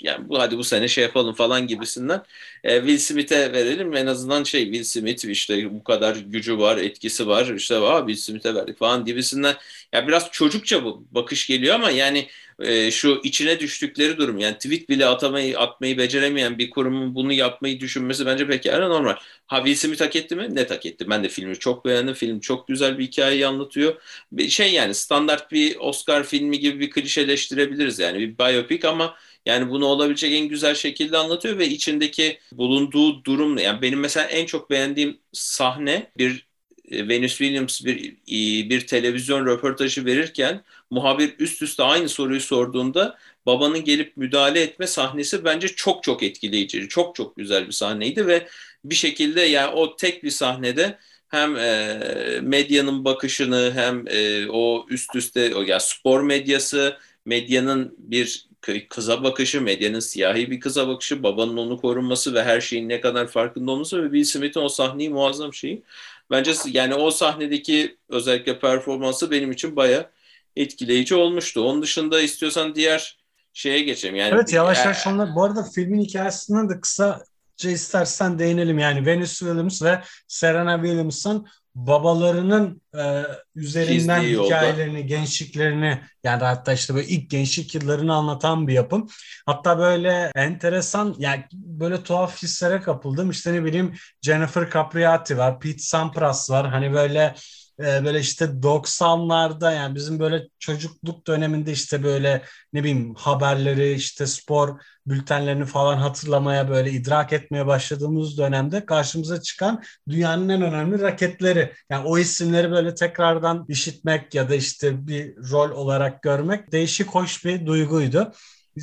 yani 0.00 0.28
bu 0.28 0.38
hadi 0.38 0.58
bu 0.58 0.64
sene 0.64 0.88
şey 0.88 1.04
yapalım 1.04 1.34
falan 1.34 1.66
gibisinden 1.66 2.22
e, 2.64 2.78
Will 2.78 2.98
Smith'e 2.98 3.52
verelim. 3.52 3.96
En 3.96 4.06
azından 4.06 4.44
şey 4.44 4.64
Will 4.64 4.84
Smith 4.84 5.24
işte 5.24 5.74
bu 5.74 5.84
kadar 5.84 6.16
gücü 6.16 6.58
var 6.58 6.76
etkisi 6.76 7.26
var 7.26 7.46
işte 7.46 7.76
Aa, 7.76 7.98
Will 8.06 8.16
Smith'e 8.22 8.54
verdik 8.54 8.78
falan 8.78 9.04
gibisinden. 9.04 9.54
Ya 9.92 10.08
biraz 10.08 10.30
çocukça 10.30 10.84
bu 10.84 11.06
bakış 11.10 11.46
geliyor 11.46 11.74
ama 11.74 11.90
yani 11.90 12.28
e, 12.60 12.90
şu 12.90 13.20
içine 13.24 13.60
düştükleri 13.60 14.18
durum 14.18 14.38
yani 14.38 14.54
tweet 14.54 14.88
bile 14.88 15.06
atamayı 15.06 15.58
atmayı 15.58 15.98
beceremeyen 15.98 16.58
bir 16.58 16.70
kurumun 16.70 17.14
bunu 17.14 17.32
yapmayı 17.32 17.80
düşünmesi 17.80 18.26
bence 18.26 18.46
pekala 18.48 18.88
normal. 18.88 19.16
Ha 19.46 19.56
Will 19.56 19.74
Smith 19.74 20.00
hak 20.00 20.16
etti 20.16 20.36
mi? 20.36 20.54
Net 20.54 20.70
hak 20.70 20.86
etti. 20.86 21.10
Ben 21.10 21.24
de 21.24 21.28
filmi 21.28 21.58
çok 21.58 21.84
beğendim. 21.84 22.14
Film 22.14 22.40
çok 22.40 22.68
güzel 22.68 22.98
bir 22.98 23.04
hikayeyi 23.04 23.46
anlatıyor. 23.46 24.02
Bir 24.32 24.48
şey 24.48 24.72
yani 24.72 24.94
standart 24.94 25.52
bir 25.52 25.76
Oscar 25.80 26.24
filmi 26.24 26.58
gibi 26.58 26.80
bir 26.80 26.90
klişeleştirebiliriz 26.90 27.98
yani 27.98 28.18
bir 28.18 28.38
biopic 28.38 28.88
ama 28.88 29.16
yani 29.46 29.70
bunu 29.70 29.86
olabilecek 29.86 30.32
en 30.32 30.48
güzel 30.48 30.74
şekilde 30.74 31.18
anlatıyor 31.18 31.58
ve 31.58 31.66
içindeki 31.68 32.38
bulunduğu 32.52 33.24
durum 33.24 33.58
yani 33.58 33.82
benim 33.82 34.00
mesela 34.00 34.26
en 34.26 34.46
çok 34.46 34.70
beğendiğim 34.70 35.18
sahne 35.32 36.10
bir 36.18 36.45
Venus 36.90 37.38
Williams 37.38 37.84
bir 37.84 38.12
e, 38.12 38.70
bir 38.70 38.86
televizyon 38.86 39.46
röportajı 39.46 40.04
verirken 40.04 40.62
muhabir 40.90 41.34
üst 41.38 41.62
üste 41.62 41.82
aynı 41.82 42.08
soruyu 42.08 42.40
sorduğunda 42.40 43.18
babanın 43.46 43.84
gelip 43.84 44.16
müdahale 44.16 44.60
etme 44.60 44.86
sahnesi 44.86 45.44
bence 45.44 45.68
çok 45.68 46.02
çok 46.02 46.22
etkileyici. 46.22 46.88
Çok 46.88 47.14
çok 47.14 47.36
güzel 47.36 47.66
bir 47.66 47.72
sahneydi 47.72 48.26
ve 48.26 48.48
bir 48.84 48.94
şekilde 48.94 49.40
yani 49.40 49.74
o 49.74 49.96
tek 49.96 50.24
bir 50.24 50.30
sahnede 50.30 50.98
hem 51.28 51.56
e, 51.56 52.40
medyanın 52.42 53.04
bakışını 53.04 53.72
hem 53.74 54.08
e, 54.08 54.50
o 54.50 54.86
üst 54.90 55.16
üste 55.16 55.54
o 55.54 55.62
ya 55.62 55.80
spor 55.80 56.22
medyası 56.22 56.98
medyanın 57.24 57.94
bir 57.98 58.46
kıza 58.88 59.24
bakışı, 59.24 59.60
medyanın 59.60 60.00
siyahi 60.00 60.50
bir 60.50 60.60
kıza 60.60 60.88
bakışı, 60.88 61.22
babanın 61.22 61.56
onu 61.56 61.80
korunması 61.80 62.34
ve 62.34 62.44
her 62.44 62.60
şeyin 62.60 62.88
ne 62.88 63.00
kadar 63.00 63.26
farkında 63.26 63.70
olması 63.70 64.02
ve 64.02 64.06
Will 64.06 64.24
Smith'in 64.24 64.60
o 64.60 64.68
sahneyi 64.68 65.10
muazzam 65.10 65.54
şeyi. 65.54 65.82
Bence 66.30 66.52
yani 66.66 66.94
o 66.94 67.10
sahnedeki 67.10 67.98
özellikle 68.08 68.58
performansı 68.58 69.30
benim 69.30 69.52
için 69.52 69.76
baya 69.76 70.10
etkileyici 70.56 71.14
olmuştu. 71.14 71.64
Onun 71.64 71.82
dışında 71.82 72.20
istiyorsan 72.20 72.74
diğer 72.74 73.18
şeye 73.52 73.82
geçelim. 73.82 74.16
Yani 74.16 74.34
evet 74.34 74.52
yavaş 74.52 74.84
yavaş 74.84 75.06
onlar. 75.06 75.34
Bu 75.34 75.44
arada 75.44 75.64
filmin 75.74 76.00
hikayesinden 76.00 76.68
de 76.68 76.80
kısaca 76.80 77.24
istersen 77.64 78.38
değinelim. 78.38 78.78
Yani 78.78 79.06
Venus 79.06 79.38
Williams 79.38 79.82
ve 79.82 80.02
Serena 80.28 80.76
Williams'ın 80.76 81.46
babalarının 81.74 82.82
e, 82.98 83.22
üzerinden 83.56 84.20
Çizdiği 84.20 84.44
hikayelerini, 84.44 84.96
yolda. 84.96 85.06
gençliklerini 85.06 86.00
yani 86.24 86.44
hatta 86.44 86.72
işte 86.72 86.94
böyle 86.94 87.06
ilk 87.06 87.30
gençlik 87.30 87.74
yıllarını 87.74 88.14
anlatan 88.14 88.68
bir 88.68 88.72
yapım. 88.72 89.08
Hatta 89.46 89.78
böyle 89.78 90.30
enteresan 90.34 91.14
yani 91.18 91.44
böyle 91.52 92.02
tuhaf 92.02 92.42
hislere 92.42 92.80
kapıldım. 92.80 93.30
İşte 93.30 93.52
ne 93.52 93.64
bileyim 93.64 93.94
Jennifer 94.22 94.70
Capriati 94.70 95.38
var, 95.38 95.60
Pete 95.60 95.78
Sampras 95.78 96.50
var. 96.50 96.68
Hani 96.68 96.92
böyle 96.92 97.34
e, 97.80 98.04
böyle 98.04 98.20
işte 98.20 98.62
90'larda 98.62 99.74
yani 99.74 99.94
bizim 99.94 100.18
böyle 100.20 100.48
çocukluk 100.58 101.26
döneminde 101.26 101.72
işte 101.72 102.02
böyle 102.02 102.42
ne 102.72 102.80
bileyim 102.84 103.14
haberleri 103.14 103.92
işte 103.92 104.26
spor 104.26 104.80
bültenlerini 105.06 105.64
falan 105.64 105.96
hatırlamaya 105.96 106.68
böyle 106.68 106.90
idrak 106.90 107.32
etmeye 107.32 107.66
başladığımız 107.66 108.38
dönemde 108.38 108.86
karşımıza 108.86 109.40
çıkan 109.40 109.82
dünyanın 110.08 110.48
en 110.48 110.62
önemli 110.62 111.00
raketleri. 111.00 111.72
Yani 111.90 112.06
o 112.08 112.18
isimleri 112.18 112.70
böyle 112.70 112.94
tekrardan 112.94 113.45
işitmek 113.68 114.34
ya 114.34 114.50
da 114.50 114.54
işte 114.54 115.06
bir 115.06 115.36
rol 115.50 115.70
olarak 115.70 116.22
görmek 116.22 116.72
değişik 116.72 117.08
hoş 117.08 117.44
bir 117.44 117.66
duyguydu. 117.66 118.32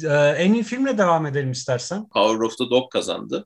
Ee, 0.03 0.07
en 0.37 0.53
iyi 0.53 0.63
filmle 0.63 0.97
devam 0.97 1.25
edelim 1.25 1.51
istersen. 1.51 2.09
Power 2.09 2.39
of 2.39 2.57
the 2.57 2.69
Dog 2.69 2.91
kazandı. 2.91 3.45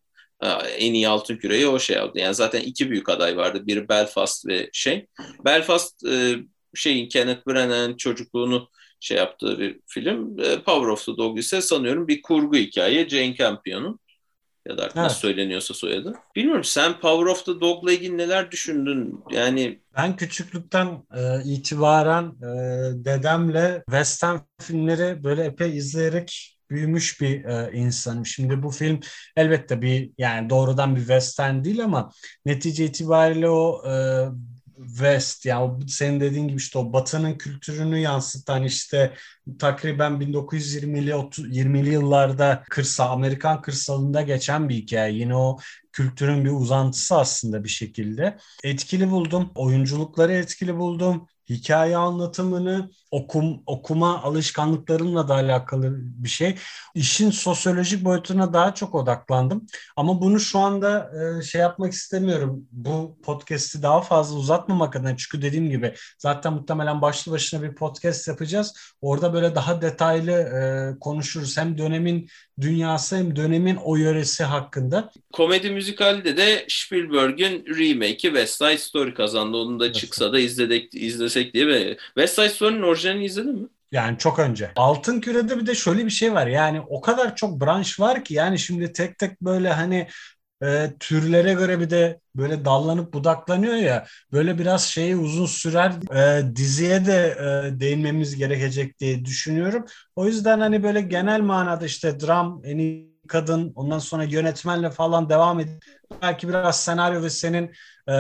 En 0.78 0.94
iyi 0.94 1.08
altın 1.08 1.38
küreyi 1.38 1.68
o 1.68 1.80
şey 1.80 1.98
aldı. 1.98 2.20
Yani 2.20 2.36
zaten 2.36 2.62
iki 2.62 2.90
büyük 2.90 3.10
aday 3.10 3.38
vardı. 3.38 3.68
Biri 3.68 3.90
Belfast 3.90 4.48
ve 4.48 4.70
şey. 4.74 5.08
Belfast 5.46 6.06
e, 6.06 6.36
şeyin 6.76 7.10
Kenneth 7.10 7.48
Branagh'ın 7.48 7.98
çocukluğunu 7.98 8.70
şey 9.00 9.18
yaptığı 9.18 9.60
bir 9.60 9.80
film. 9.88 10.40
E, 10.40 10.64
Power 10.64 10.88
of 10.88 11.06
the 11.06 11.18
Dog 11.18 11.40
ise 11.40 11.62
sanıyorum 11.62 12.08
bir 12.08 12.22
kurgu 12.22 12.56
hikaye. 12.56 13.10
Jane 13.10 13.36
Campion'un 13.36 14.00
ya 14.70 14.78
da 14.78 14.84
artık 14.84 14.98
evet. 14.98 15.04
nasıl 15.04 15.20
söyleniyorsa 15.20 15.74
soyadı. 15.74 16.14
Bilmiyorum 16.36 16.64
sen 16.64 17.00
Power 17.00 17.26
of 17.26 17.46
the 17.46 17.62
Dog'la 17.62 17.92
ilgili 17.92 18.18
neler 18.18 18.52
düşündün? 18.52 19.24
Yani 19.32 19.80
ben 19.98 20.16
küçüklükten 20.16 20.88
e, 21.18 21.44
itibaren 21.46 22.24
e, 22.24 22.56
dedemle 23.06 23.84
western 23.90 24.38
filmleri 24.62 25.24
böyle 25.24 25.44
epey 25.44 25.78
izleyerek 25.78 26.58
büyümüş 26.70 27.22
bir 27.22 27.46
e, 27.46 27.72
insanım. 27.74 28.26
Şimdi 28.26 28.64
bu 28.64 28.72
film 28.72 29.00
elbette 29.36 29.82
bir 29.82 30.12
yani 30.18 30.50
doğrudan 30.50 30.96
bir 30.96 31.02
western 31.02 31.64
değil 31.64 31.84
ama 31.84 32.12
netice 32.46 32.86
itibariyle 32.86 33.50
o 33.50 33.92
e, 33.92 33.94
West 34.86 35.46
yani 35.46 35.90
senin 35.90 36.20
dediğin 36.20 36.48
gibi 36.48 36.58
işte 36.58 36.80
o 36.80 36.94
Batı'nın 36.94 37.38
kültürünü 37.38 37.98
yansıtan 37.98 38.64
işte 38.64 39.14
takriben 39.60 40.12
1920'li 40.12 41.12
20'li 41.12 41.90
yıllarda 41.90 42.64
kırsal 42.70 43.14
Amerikan 43.14 43.62
kırsalında 43.62 44.22
geçen 44.22 44.70
bir 44.70 44.76
hikaye. 44.76 45.14
Yine 45.14 45.36
o 45.36 45.58
kültürün 45.92 46.46
bir 46.46 46.52
uzantısı 46.52 47.16
aslında 47.16 47.64
bir 47.64 47.70
şekilde. 47.70 48.38
Etkili 48.64 49.12
buldum. 49.12 49.52
Oyunculukları 49.56 50.34
etkili 50.34 50.78
buldum 50.78 51.28
hikaye 51.50 51.98
anlatımını 51.98 52.90
okum 53.12 53.64
okuma 53.66 54.24
alışkanlıklarımla 54.24 55.28
da 55.28 55.34
alakalı 55.34 55.94
bir 55.98 56.30
şey. 56.30 56.56
İşin 56.96 57.32
sosyolojik 57.32 58.04
boyutuna 58.04 58.54
daha 58.54 58.74
çok 58.74 58.96
odaklandım. 58.96 59.66
Ama 59.96 60.22
bunu 60.22 60.40
şu 60.40 60.60
anda 60.60 61.12
e, 61.40 61.42
şey 61.42 61.62
yapmak 61.62 61.94
istemiyorum. 61.94 62.68
Bu 62.72 63.18
podcast'i 63.24 63.84
daha 63.84 64.02
fazla 64.02 64.38
uzatmamak 64.38 64.96
adına 64.96 65.18
çünkü 65.18 65.42
dediğim 65.42 65.70
gibi 65.70 65.94
zaten 66.18 66.54
muhtemelen 66.54 67.02
başlı 67.02 67.32
başına 67.32 67.64
bir 67.64 67.76
podcast 67.76 68.28
yapacağız. 68.28 68.74
Orada 69.02 69.34
böyle 69.34 69.56
daha 69.56 69.82
detaylı 69.82 70.32
e, 70.32 71.00
konuşuruz. 71.00 71.58
Hem 71.58 71.78
dönemin 71.78 72.30
dünyası 72.62 73.16
hem 73.16 73.36
dönemin 73.36 73.76
o 73.76 73.96
yöresi 73.96 74.44
hakkında. 74.44 75.12
Komedi 75.34 75.70
müzikalde 75.70 76.38
de 76.38 76.66
Spielberg'in 76.70 77.66
remake'i 77.66 78.18
West 78.22 78.58
Side 78.58 78.78
Story 78.78 79.14
kazandı. 79.14 79.58
Onu 79.58 79.80
da 79.80 79.94
çıksa 79.94 80.34
da 80.34 80.40
izledik, 80.40 80.96
izlesek 80.96 81.37
diye. 81.54 81.68
Ve 81.68 81.98
West 82.16 82.36
Side 82.36 82.50
Story'nin 82.50 82.82
orijinalini 82.82 83.26
izledin 83.26 83.56
mi? 83.56 83.68
Yani 83.92 84.18
çok 84.18 84.40
önce. 84.40 84.72
Altın 84.76 85.22
Küre'de 85.22 85.60
bir 85.60 85.66
de 85.66 85.76
şöyle 85.76 86.06
bir 86.06 86.10
şey 86.10 86.34
var. 86.34 86.48
Yani 86.48 86.82
o 86.90 87.02
kadar 87.02 87.36
çok 87.36 87.62
branş 87.62 88.00
var 88.00 88.24
ki 88.24 88.34
yani 88.34 88.60
şimdi 88.60 88.94
tek 88.94 89.18
tek 89.20 89.42
böyle 89.42 89.70
hani 89.74 90.08
e, 90.64 90.94
türlere 91.00 91.54
göre 91.54 91.80
bir 91.80 91.90
de 91.90 92.20
böyle 92.36 92.66
dallanıp 92.66 93.14
budaklanıyor 93.14 93.76
ya 93.76 94.06
böyle 94.32 94.60
biraz 94.60 94.84
şeyi 94.84 95.16
uzun 95.16 95.46
sürer 95.46 95.92
e, 96.16 96.56
diziye 96.56 97.06
de 97.06 97.38
e, 97.76 97.80
değinmemiz 97.80 98.36
gerekecek 98.36 99.00
diye 99.00 99.26
düşünüyorum. 99.26 99.86
O 100.16 100.26
yüzden 100.26 100.60
hani 100.60 100.84
böyle 100.84 101.02
genel 101.02 101.42
manada 101.42 101.86
işte 101.86 102.20
dram 102.20 102.62
en 102.66 102.78
iyi 102.78 103.18
kadın 103.28 103.72
ondan 103.76 104.00
sonra 104.00 104.24
yönetmenle 104.24 104.90
falan 104.90 105.30
devam 105.30 105.60
edip 105.60 105.84
belki 106.22 106.48
biraz 106.50 106.84
senaryo 106.84 107.24
ve 107.24 107.30
senin 107.30 107.72
e, 108.10 108.14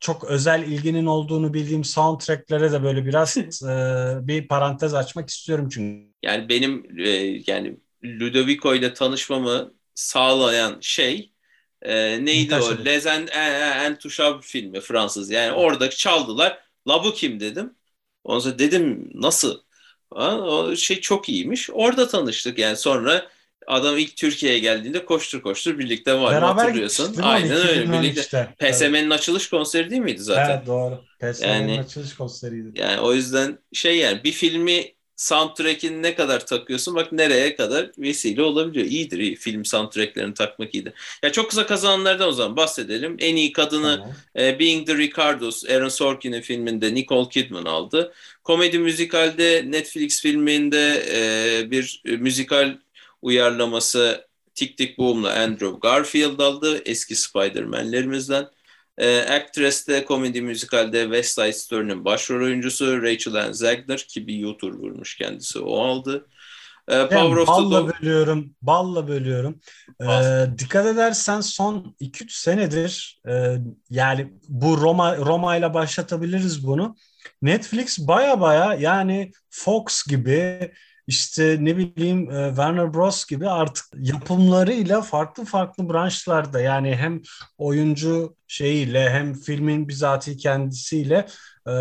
çok 0.00 0.24
özel 0.24 0.62
ilginin 0.62 1.06
olduğunu 1.06 1.54
bildiğim 1.54 1.84
soundtracklere 1.84 2.72
de 2.72 2.82
böyle 2.82 3.06
biraz 3.06 3.36
e, 3.62 4.26
bir 4.28 4.48
parantez 4.48 4.94
açmak 4.94 5.28
istiyorum 5.28 5.68
çünkü. 5.68 6.12
Yani 6.22 6.48
benim 6.48 6.98
e, 6.98 7.10
yani 7.46 7.76
Ludovico 8.04 8.74
ile 8.74 8.94
tanışmamı 8.94 9.72
sağlayan 9.94 10.78
şey 10.80 11.32
e, 11.82 12.24
neydi 12.24 12.48
Taş 12.48 12.64
o? 12.64 12.84
Les 12.84 13.06
Intouchables 13.90 14.46
filmi 14.46 14.80
Fransız. 14.80 15.30
Yani 15.30 15.52
orada 15.52 15.90
çaldılar. 15.90 16.58
La 16.88 17.04
bu 17.04 17.14
kim 17.14 17.40
dedim. 17.40 17.74
Ondan 18.24 18.40
sonra 18.40 18.58
dedim 18.58 19.10
nasıl? 19.14 19.60
Ha, 20.14 20.38
o 20.40 20.76
şey 20.76 21.00
çok 21.00 21.28
iyiymiş. 21.28 21.70
Orada 21.72 22.08
tanıştık 22.08 22.58
yani 22.58 22.76
sonra 22.76 23.28
adam 23.66 23.98
ilk 23.98 24.16
Türkiye'ye 24.16 24.58
geldiğinde 24.58 25.04
koştur 25.04 25.42
koştur 25.42 25.78
birlikte 25.78 26.14
var 26.20 26.34
Beraber 26.34 26.62
hatırlıyorsun. 26.62 27.16
Aynen 27.22 27.68
öyle 27.68 27.92
birlikte. 27.92 28.20
Işte. 28.20 28.48
PSM'nin 28.58 28.94
evet. 28.94 29.12
açılış 29.12 29.50
konseri 29.50 29.90
değil 29.90 30.02
miydi 30.02 30.22
zaten? 30.22 30.56
Evet 30.56 30.66
doğru. 30.66 31.04
PSM'nin 31.20 31.68
yani, 31.68 31.80
açılış 31.80 32.14
konseriydi. 32.14 32.80
Yani 32.80 33.00
o 33.00 33.14
yüzden 33.14 33.58
şey 33.72 33.96
yani 33.96 34.24
bir 34.24 34.32
filmi 34.32 34.96
soundtrack'ini 35.16 36.02
ne 36.02 36.14
kadar 36.14 36.46
takıyorsun 36.46 36.94
bak 36.94 37.12
nereye 37.12 37.56
kadar 37.56 37.90
vesile 37.98 38.42
olabiliyor. 38.42 38.86
İyidir 38.86 39.18
iyi. 39.18 39.36
Film 39.36 39.64
soundtrack'lerini 39.64 40.34
takmak 40.34 40.74
iyidir. 40.74 40.92
Ya 41.22 41.32
çok 41.32 41.48
kısa 41.48 41.66
kazananlardan 41.66 42.28
o 42.28 42.32
zaman 42.32 42.56
bahsedelim. 42.56 43.16
En 43.18 43.36
iyi 43.36 43.52
kadını 43.52 43.96
tamam. 43.96 44.14
e, 44.38 44.58
Being 44.58 44.86
the 44.86 44.96
Ricardos, 44.96 45.64
Aaron 45.64 45.88
Sorkin'in 45.88 46.40
filminde 46.40 46.94
Nicole 46.94 47.28
Kidman 47.28 47.64
aldı. 47.64 48.12
Komedi 48.44 48.78
müzikalde 48.78 49.64
Netflix 49.66 50.22
filminde 50.22 51.04
e, 51.10 51.70
bir 51.70 52.02
müzikal 52.04 52.76
uyarlaması 53.22 54.26
Tick 54.54 54.78
Tick 54.78 54.98
Boom'la 54.98 55.32
Andrew 55.32 55.78
Garfield 55.82 56.38
aldı. 56.38 56.82
Eski 56.84 57.16
Spider-Man'lerimizden. 57.16 58.46
E, 58.98 59.18
Actress'te 59.18 60.04
komedi 60.04 60.42
müzikalde 60.42 61.02
West 61.02 61.34
Side 61.34 61.52
Story'nin 61.52 62.04
başrol 62.04 62.44
oyuncusu 62.44 63.02
Rachel 63.02 63.34
Ann 63.34 63.52
Zegler 63.52 63.98
ki 63.98 64.26
bir 64.26 64.34
YouTuber'mış 64.34 65.16
kendisi 65.16 65.58
o 65.58 65.80
aldı. 65.80 66.26
E, 66.88 67.08
Power 67.08 67.36
of 67.36 67.48
balla 67.48 67.80
the 67.80 67.86
Dog... 67.86 67.94
bölüyorum, 68.00 68.54
balla 68.62 69.08
bölüyorum. 69.08 69.60
Ee, 70.02 70.46
dikkat 70.58 70.86
edersen 70.86 71.40
son 71.40 71.96
2-3 72.00 72.24
senedir 72.28 73.20
e, 73.28 73.56
yani 73.90 74.32
bu 74.48 74.80
Roma 74.80 75.16
Roma 75.16 75.56
ile 75.56 75.74
başlatabiliriz 75.74 76.66
bunu. 76.66 76.96
Netflix 77.42 77.98
baya 77.98 78.40
baya 78.40 78.74
yani 78.74 79.32
Fox 79.50 80.06
gibi 80.06 80.72
işte 81.06 81.56
ne 81.60 81.76
bileyim 81.76 82.30
e, 82.30 82.48
Warner 82.48 82.94
Bros 82.94 83.26
gibi 83.26 83.48
artık 83.48 83.84
yapımlarıyla 83.98 85.02
farklı 85.02 85.44
farklı 85.44 85.88
branşlarda 85.88 86.60
yani 86.60 86.96
hem 86.96 87.22
oyuncu 87.58 88.36
şeyiyle 88.46 89.10
hem 89.10 89.34
filmin 89.34 89.88
bizatihi 89.88 90.36
kendisiyle 90.36 91.26
e, 91.66 91.72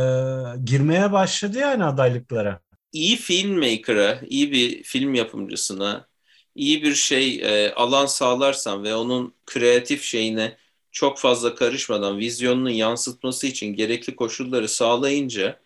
girmeye 0.64 1.12
başladı 1.12 1.58
yani 1.58 1.84
adaylıklara. 1.84 2.60
İyi 2.92 3.18
filmmaker'a, 3.18 4.20
iyi 4.30 4.52
bir 4.52 4.84
film 4.84 5.14
yapımcısına, 5.14 6.08
iyi 6.56 6.84
bir 6.84 6.96
şey 6.96 7.42
e, 7.44 7.74
alan 7.74 8.06
sağlarsan 8.06 8.84
ve 8.84 8.96
onun 8.96 9.34
kreatif 9.46 10.04
şeyine 10.04 10.58
çok 10.92 11.20
fazla 11.20 11.56
karışmadan 11.56 12.18
vizyonunu 12.18 12.72
yansıtması 12.72 13.48
için 13.48 13.76
gerekli 13.76 14.16
koşulları 14.16 14.70
sağlayınca 14.70 15.60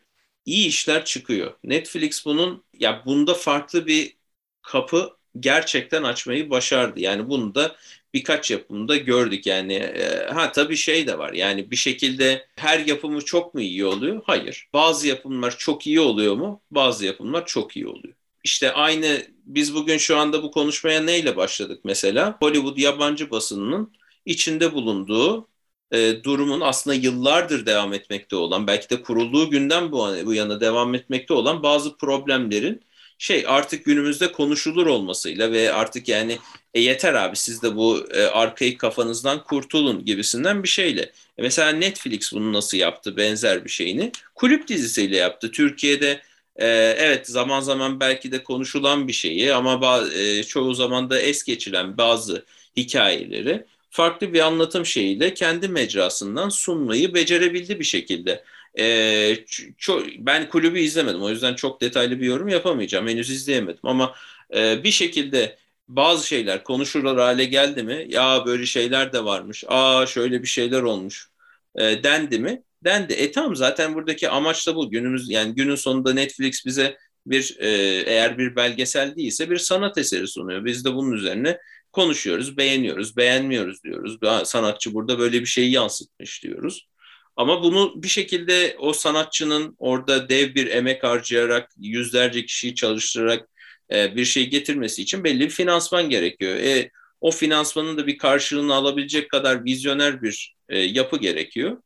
iyi 0.49 0.67
işler 0.67 1.05
çıkıyor. 1.05 1.53
Netflix 1.63 2.25
bunun 2.25 2.63
ya 2.79 3.03
bunda 3.05 3.33
farklı 3.33 3.87
bir 3.87 4.17
kapı 4.61 5.19
gerçekten 5.39 6.03
açmayı 6.03 6.49
başardı. 6.49 6.99
Yani 6.99 7.29
bunu 7.29 7.55
da 7.55 7.75
birkaç 8.13 8.51
yapımda 8.51 8.97
gördük 8.97 9.45
yani. 9.45 9.73
E, 9.73 10.27
ha 10.33 10.51
tabii 10.51 10.77
şey 10.77 11.07
de 11.07 11.17
var 11.17 11.33
yani 11.33 11.71
bir 11.71 11.75
şekilde 11.75 12.47
her 12.55 12.79
yapımı 12.79 13.25
çok 13.25 13.53
mu 13.53 13.61
iyi 13.61 13.85
oluyor? 13.85 14.21
Hayır. 14.25 14.69
Bazı 14.73 15.07
yapımlar 15.07 15.57
çok 15.57 15.87
iyi 15.87 15.99
oluyor 15.99 16.35
mu? 16.35 16.61
Bazı 16.71 17.05
yapımlar 17.05 17.45
çok 17.45 17.75
iyi 17.77 17.87
oluyor. 17.87 18.15
İşte 18.43 18.71
aynı 18.73 19.27
biz 19.45 19.75
bugün 19.75 19.97
şu 19.97 20.17
anda 20.17 20.43
bu 20.43 20.51
konuşmaya 20.51 21.01
neyle 21.01 21.35
başladık 21.35 21.81
mesela? 21.83 22.37
Hollywood 22.41 22.77
yabancı 22.77 23.31
basınının 23.31 23.93
içinde 24.25 24.73
bulunduğu 24.73 25.47
e, 25.91 26.23
durumun 26.23 26.61
aslında 26.61 26.95
yıllardır 26.95 27.65
devam 27.65 27.93
etmekte 27.93 28.35
olan, 28.35 28.67
belki 28.67 28.89
de 28.89 29.01
kurulduğu 29.01 29.49
günden 29.49 29.91
bu, 29.91 30.07
bu 30.25 30.33
yana 30.33 30.61
devam 30.61 30.95
etmekte 30.95 31.33
olan 31.33 31.63
bazı 31.63 31.97
problemlerin 31.97 32.81
şey 33.19 33.43
artık 33.47 33.85
günümüzde 33.85 34.31
konuşulur 34.31 34.87
olmasıyla 34.87 35.51
ve 35.51 35.73
artık 35.73 36.07
yani 36.07 36.37
e 36.73 36.81
yeter 36.81 37.13
abi 37.13 37.35
siz 37.35 37.63
de 37.63 37.75
bu 37.75 38.07
e, 38.13 38.23
arkaik 38.23 38.79
kafanızdan 38.79 39.43
kurtulun 39.43 40.05
gibisinden 40.05 40.63
bir 40.63 40.67
şeyle. 40.67 41.01
E 41.37 41.41
mesela 41.41 41.71
Netflix 41.71 42.33
bunu 42.33 42.53
nasıl 42.53 42.77
yaptı 42.77 43.17
benzer 43.17 43.65
bir 43.65 43.69
şeyini? 43.69 44.11
Kulüp 44.35 44.67
dizisiyle 44.67 45.17
yaptı. 45.17 45.51
Türkiye'de 45.51 46.21
e, 46.55 46.67
evet 46.97 47.27
zaman 47.27 47.59
zaman 47.59 47.99
belki 47.99 48.31
de 48.31 48.43
konuşulan 48.43 49.07
bir 49.07 49.13
şeyi 49.13 49.53
ama 49.53 50.03
e, 50.15 50.43
çoğu 50.43 50.73
zaman 50.73 51.09
da 51.09 51.19
es 51.19 51.43
geçilen 51.43 51.97
bazı 51.97 52.45
hikayeleri 52.77 53.65
farklı 53.89 54.33
bir 54.33 54.39
anlatım 54.39 54.85
şeyiyle 54.85 55.33
kendi 55.33 55.67
mecrasından 55.67 56.49
sunmayı 56.49 57.13
becerebildi 57.13 57.79
bir 57.79 57.83
şekilde. 57.83 58.43
Ee, 58.79 59.37
çok, 59.77 60.05
ben 60.17 60.49
kulübü 60.49 60.79
izlemedim 60.79 61.21
o 61.21 61.29
yüzden 61.29 61.55
çok 61.55 61.81
detaylı 61.81 62.19
bir 62.19 62.25
yorum 62.25 62.47
yapamayacağım. 62.47 63.07
Henüz 63.07 63.29
izleyemedim 63.29 63.79
ama 63.83 64.15
e, 64.55 64.83
bir 64.83 64.91
şekilde 64.91 65.57
bazı 65.87 66.27
şeyler 66.27 66.63
konuşulur 66.63 67.17
hale 67.17 67.45
geldi 67.45 67.83
mi? 67.83 68.05
Ya 68.09 68.43
böyle 68.45 68.65
şeyler 68.65 69.13
de 69.13 69.25
varmış 69.25 69.63
aa 69.67 70.05
şöyle 70.05 70.41
bir 70.41 70.47
şeyler 70.47 70.81
olmuş 70.81 71.29
e, 71.75 72.03
dendi 72.03 72.39
mi? 72.39 72.63
Dendi. 72.83 73.13
E 73.13 73.31
tamam 73.31 73.55
zaten 73.55 73.95
buradaki 73.95 74.29
amaç 74.29 74.67
da 74.67 74.75
bu. 74.75 74.89
Günümüz 74.91 75.29
yani 75.29 75.55
günün 75.55 75.75
sonunda 75.75 76.13
Netflix 76.13 76.65
bize 76.65 76.97
bir 77.25 77.57
e, 77.59 77.67
eğer 78.05 78.37
bir 78.37 78.55
belgesel 78.55 79.15
değilse 79.15 79.49
bir 79.49 79.57
sanat 79.57 79.97
eseri 79.97 80.27
sunuyor. 80.27 80.65
Biz 80.65 80.85
de 80.85 80.93
bunun 80.95 81.11
üzerine 81.11 81.57
konuşuyoruz, 81.91 82.57
beğeniyoruz, 82.57 83.17
beğenmiyoruz 83.17 83.83
diyoruz. 83.83 84.17
Sanatçı 84.43 84.93
burada 84.93 85.19
böyle 85.19 85.41
bir 85.41 85.45
şeyi 85.45 85.71
yansıtmış 85.71 86.43
diyoruz. 86.43 86.87
Ama 87.35 87.63
bunu 87.63 88.03
bir 88.03 88.07
şekilde 88.07 88.75
o 88.79 88.93
sanatçının 88.93 89.75
orada 89.77 90.29
dev 90.29 90.55
bir 90.55 90.67
emek 90.67 91.03
harcayarak, 91.03 91.71
yüzlerce 91.77 92.45
kişiyi 92.45 92.75
çalıştırarak 92.75 93.49
e, 93.91 94.15
bir 94.15 94.25
şey 94.25 94.49
getirmesi 94.49 95.01
için 95.01 95.23
belli 95.23 95.39
bir 95.39 95.49
finansman 95.49 96.09
gerekiyor. 96.09 96.55
E, 96.55 96.91
o 97.21 97.31
finansmanın 97.31 97.97
da 97.97 98.07
bir 98.07 98.17
karşılığını 98.17 98.75
alabilecek 98.75 99.29
kadar 99.29 99.65
vizyoner 99.65 100.21
bir 100.21 100.55
e, 100.69 100.79
yapı 100.79 101.17
gerekiyor. 101.17 101.77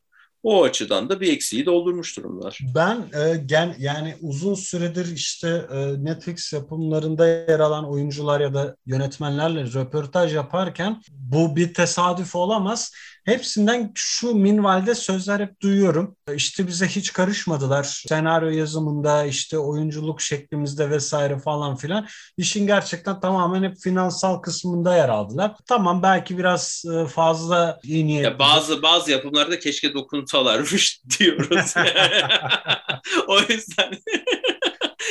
O 0.43 0.63
açıdan 0.63 1.09
da 1.09 1.21
bir 1.21 1.33
eksiği 1.33 1.65
doldurmuş 1.65 2.17
durumlar. 2.17 2.59
Ben 2.75 2.97
e, 2.97 3.37
gen 3.45 3.75
yani 3.79 4.15
uzun 4.21 4.55
süredir 4.55 5.15
işte 5.15 5.65
e, 5.71 6.03
Netflix 6.03 6.53
yapımlarında 6.53 7.27
yer 7.27 7.59
alan 7.59 7.89
oyuncular 7.89 8.39
ya 8.39 8.53
da 8.53 8.75
yönetmenlerle 8.85 9.63
röportaj 9.63 10.35
yaparken 10.35 11.01
bu 11.11 11.55
bir 11.55 11.73
tesadüf 11.73 12.35
olamaz 12.35 12.91
Hepsinden 13.25 13.91
şu 13.95 14.35
minvalde 14.35 14.95
sözler 14.95 15.39
hep 15.39 15.61
duyuyorum. 15.61 16.15
İşte 16.35 16.67
bize 16.67 16.87
hiç 16.87 17.13
karışmadılar. 17.13 17.83
Senaryo 17.83 18.49
yazımında, 18.49 19.25
işte 19.25 19.57
oyunculuk 19.57 20.21
şeklimizde 20.21 20.89
vesaire 20.89 21.39
falan 21.39 21.75
filan. 21.75 22.07
İşin 22.37 22.67
gerçekten 22.67 23.19
tamamen 23.19 23.63
hep 23.63 23.77
finansal 23.77 24.41
kısmında 24.41 24.95
yer 24.95 25.09
aldılar. 25.09 25.51
Tamam 25.67 26.03
belki 26.03 26.37
biraz 26.37 26.83
e, 26.93 27.07
fazla 27.07 27.79
iyi 27.83 28.07
niyetli. 28.07 28.25
Ya 28.25 28.39
bazı 28.39 28.81
bazı 28.81 29.11
yapımlarda 29.11 29.59
keşke 29.59 29.93
dokunsalarmış 29.93 31.01
diyoruz. 31.19 31.73
o 33.27 33.39
yüzden 33.39 33.93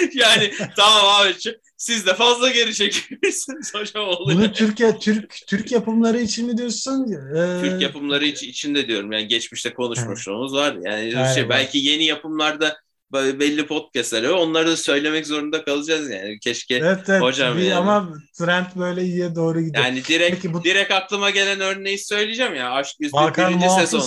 yani 0.14 0.53
tamam 0.77 1.05
abi 1.07 1.35
siz 1.83 2.07
de 2.07 2.14
fazla 2.14 2.51
geri 2.51 2.75
çekmişsiniz 2.75 3.75
hocam 3.75 4.09
oluyor. 4.09 4.38
Bunu 4.38 4.53
Türkiye 4.53 4.99
Türk 4.99 5.37
Türk 5.47 5.73
yapımları 5.73 6.21
için 6.21 6.47
mi 6.47 6.59
diyorsun? 6.59 7.12
Ee... 7.12 7.61
Türk 7.61 7.83
yapımları 7.83 8.25
için 8.25 8.49
içinde 8.49 8.88
diyorum. 8.88 9.12
Yani 9.12 9.29
geçmişte 9.29 9.75
konuşmuşluğumuz 9.75 10.55
var. 10.55 10.77
Yani 10.83 11.16
Aynen. 11.16 11.35
şey 11.35 11.49
belki 11.49 11.79
yeni 11.79 12.05
yapımlarda 12.05 12.77
belli 13.12 13.66
podcastler 13.66 14.23
onları 14.29 14.66
da 14.66 14.77
söylemek 14.77 15.27
zorunda 15.27 15.64
kalacağız 15.64 16.11
yani. 16.11 16.38
Keşke 16.40 16.77
evet, 16.77 17.09
evet. 17.09 17.23
hocam 17.23 17.57
bir, 17.57 17.62
yani. 17.62 17.75
ama 17.75 18.12
trend 18.38 18.66
böyle 18.77 19.03
iyiye 19.03 19.35
doğru 19.35 19.61
gidiyor. 19.61 19.85
Yani 19.85 20.05
direkt 20.05 20.37
Peki, 20.37 20.55
bu... 20.55 20.64
direkt 20.64 20.92
aklıma 20.92 21.31
gelen 21.31 21.61
örneği 21.61 21.99
söyleyeceğim 21.99 22.55
ya. 22.55 22.71
Aşk 22.71 22.97
101. 23.01 23.68
sezon. 23.81 24.05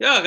Ya 0.00 0.24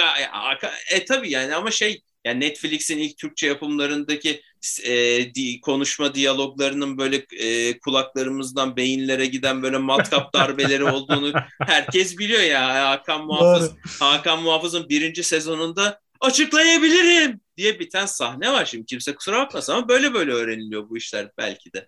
e 0.91 1.06
tabii 1.06 1.32
yani 1.32 1.56
ama 1.56 1.71
şey 1.71 2.01
yani 2.25 2.39
Netflix'in 2.39 2.97
ilk 2.97 3.17
Türkçe 3.17 3.47
yapımlarındaki 3.47 4.41
e, 4.84 4.93
di, 5.36 5.62
konuşma 5.62 6.15
diyaloglarının 6.15 6.97
böyle 6.97 7.25
e, 7.39 7.79
kulaklarımızdan 7.79 8.75
beyinlere 8.75 9.25
giden 9.25 9.63
böyle 9.63 9.77
matkap 9.77 10.34
darbeleri 10.36 10.84
olduğunu 10.84 11.34
herkes 11.62 12.17
biliyor 12.17 12.41
ya. 12.41 12.89
Hakan 12.89 13.25
Muhafız 13.25 13.71
Hakan 13.99 14.41
Muhafız'ın 14.41 14.89
birinci 14.89 15.23
sezonunda 15.23 15.99
açıklayabilirim 16.19 17.41
diye 17.57 17.79
biten 17.79 18.05
sahne 18.05 18.51
var 18.51 18.65
şimdi. 18.65 18.86
Kimse 18.86 19.15
kusura 19.15 19.38
bakmasın 19.39 19.73
ama 19.73 19.88
böyle 19.89 20.13
böyle 20.13 20.31
öğreniliyor 20.31 20.89
bu 20.89 20.97
işler 20.97 21.31
belki 21.38 21.73
de. 21.73 21.88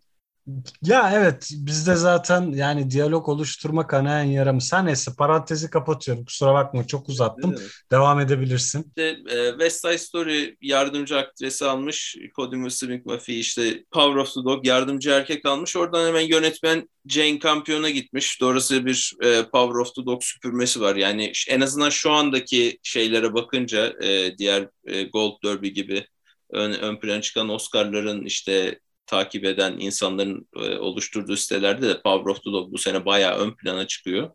Ya 0.82 1.12
evet 1.16 1.50
bizde 1.54 1.96
zaten 1.96 2.52
yani 2.52 2.92
diyalog 2.92 3.30
oluşturma 3.30 3.88
kanayan 3.88 4.24
yaramız. 4.24 4.74
Her 4.74 4.86
neyse 4.86 5.12
parantezi 5.18 5.70
kapatıyorum. 5.70 6.26
Kusura 6.26 6.54
bakma 6.54 6.88
çok 6.88 7.10
uzattım. 7.10 7.56
Devam 7.92 8.20
edebilirsin. 8.20 8.86
İşte, 8.88 9.18
e, 9.38 9.50
West 9.50 9.82
Side 9.82 9.98
Story 9.98 10.58
yardımcı 10.62 11.18
aktresi 11.18 11.66
almış. 11.66 12.18
Cody 12.36 12.56
McPhee 12.56 13.36
işte 13.36 13.84
Power 13.92 14.16
of 14.16 14.34
the 14.34 14.44
Dog 14.46 14.68
yardımcı 14.68 15.10
erkek 15.10 15.46
almış. 15.46 15.76
Oradan 15.76 16.08
hemen 16.08 16.22
yönetmen 16.28 16.90
Jane 17.08 17.40
Campion'a 17.40 17.90
gitmiş. 17.90 18.42
Doğrusu 18.42 18.86
bir 18.86 19.14
e, 19.24 19.44
Power 19.44 19.80
of 19.80 19.96
the 19.96 20.06
Dog 20.06 20.24
süpürmesi 20.24 20.82
var. 20.82 20.96
Yani 20.96 21.32
en 21.50 21.62
azından 21.62 21.90
şu 21.90 22.12
andaki 22.12 22.80
şeylere 22.84 23.34
bakınca 23.34 23.94
e, 24.04 24.38
diğer 24.38 24.68
e, 24.86 25.04
Gold 25.04 25.44
Derby 25.44 25.68
gibi 25.68 26.08
ön, 26.50 26.72
ön 26.72 27.00
plana 27.00 27.22
çıkan 27.22 27.50
Oscar'ların 27.50 28.26
işte 28.26 28.80
takip 29.14 29.46
eden 29.46 29.78
insanların 29.80 30.48
e, 30.56 30.78
oluşturduğu 30.78 31.38
sitelerde 31.38 31.88
de 31.90 32.02
Power 32.02 32.32
of 32.32 32.44
the 32.44 32.52
Dog 32.52 32.72
bu 32.72 32.78
sene 32.78 33.06
bayağı 33.06 33.38
ön 33.38 33.52
plana 33.56 33.88
çıkıyor. 33.88 34.30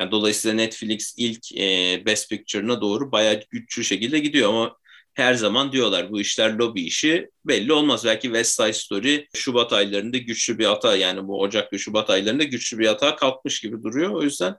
Yani 0.00 0.10
dolayısıyla 0.10 0.56
Netflix 0.56 1.14
ilk 1.18 1.52
e, 1.52 2.02
Best 2.06 2.30
Picture'ına 2.30 2.80
doğru 2.80 3.12
bayağı 3.12 3.40
güçlü 3.50 3.84
şekilde 3.84 4.18
gidiyor 4.18 4.48
ama 4.48 4.76
her 5.14 5.34
zaman 5.34 5.72
diyorlar 5.72 6.10
bu 6.10 6.20
işler 6.20 6.54
lobi 6.54 6.82
işi 6.82 7.30
belli 7.44 7.72
olmaz. 7.72 8.04
Belki 8.04 8.22
West 8.22 8.56
Side 8.56 8.72
Story 8.72 9.28
Şubat 9.34 9.72
aylarında 9.72 10.18
güçlü 10.18 10.58
bir 10.58 10.66
hata 10.66 10.96
yani 10.96 11.28
bu 11.28 11.40
Ocak 11.40 11.72
ve 11.72 11.78
Şubat 11.78 12.10
aylarında 12.10 12.44
güçlü 12.44 12.78
bir 12.78 12.86
hata 12.86 13.16
kalkmış 13.16 13.60
gibi 13.60 13.82
duruyor. 13.82 14.10
O 14.10 14.22
yüzden 14.22 14.54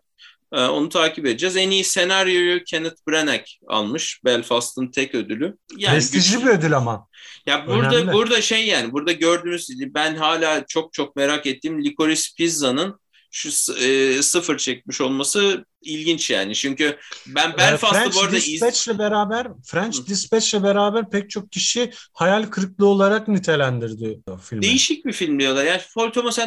onu 0.51 0.89
takip 0.89 1.25
edeceğiz. 1.25 1.57
En 1.57 1.71
iyi 1.71 1.83
senaryoyu 1.83 2.63
Kenneth 2.63 3.07
Branagh 3.07 3.45
almış. 3.67 4.21
Belfast'ın 4.25 4.91
tek 4.91 5.15
ödülü. 5.15 5.57
Yani 5.77 5.93
Prestijli 5.93 6.45
bir 6.45 6.49
ödül 6.49 6.77
ama. 6.77 7.07
Ya 7.45 7.67
burada 7.67 7.95
Önemli. 7.95 8.13
burada 8.13 8.41
şey 8.41 8.67
yani 8.67 8.93
burada 8.93 9.11
gördüğünüz 9.11 9.69
ben 9.93 10.15
hala 10.15 10.65
çok 10.67 10.93
çok 10.93 11.15
merak 11.15 11.45
ettiğim 11.45 11.83
Licorice 11.83 12.29
Pizza'nın 12.37 12.99
şu 13.31 13.73
e, 13.73 14.21
sıfır 14.21 14.57
çekmiş 14.57 15.01
olması 15.01 15.65
ilginç 15.81 16.29
yani. 16.29 16.55
Çünkü 16.55 16.97
ben 17.27 17.51
ee, 17.51 17.57
Belfast'ı 17.57 18.15
bu 18.15 18.21
arada 18.21 18.35
Dispatch'le 18.35 18.99
beraber 18.99 19.47
French 19.65 19.97
Hı. 19.97 20.07
Dispatch'le 20.07 20.63
beraber 20.63 21.09
pek 21.09 21.29
çok 21.29 21.51
kişi 21.51 21.91
hayal 22.13 22.43
kırıklığı 22.43 22.87
olarak 22.87 23.27
nitelendirdi 23.27 24.19
filmi. 24.49 24.63
Değişik 24.63 25.05
bir 25.05 25.13
film 25.13 25.39
diyorlar. 25.39 25.65
Yani 25.65 25.81
Paul 25.95 26.09
Thomas 26.09 26.39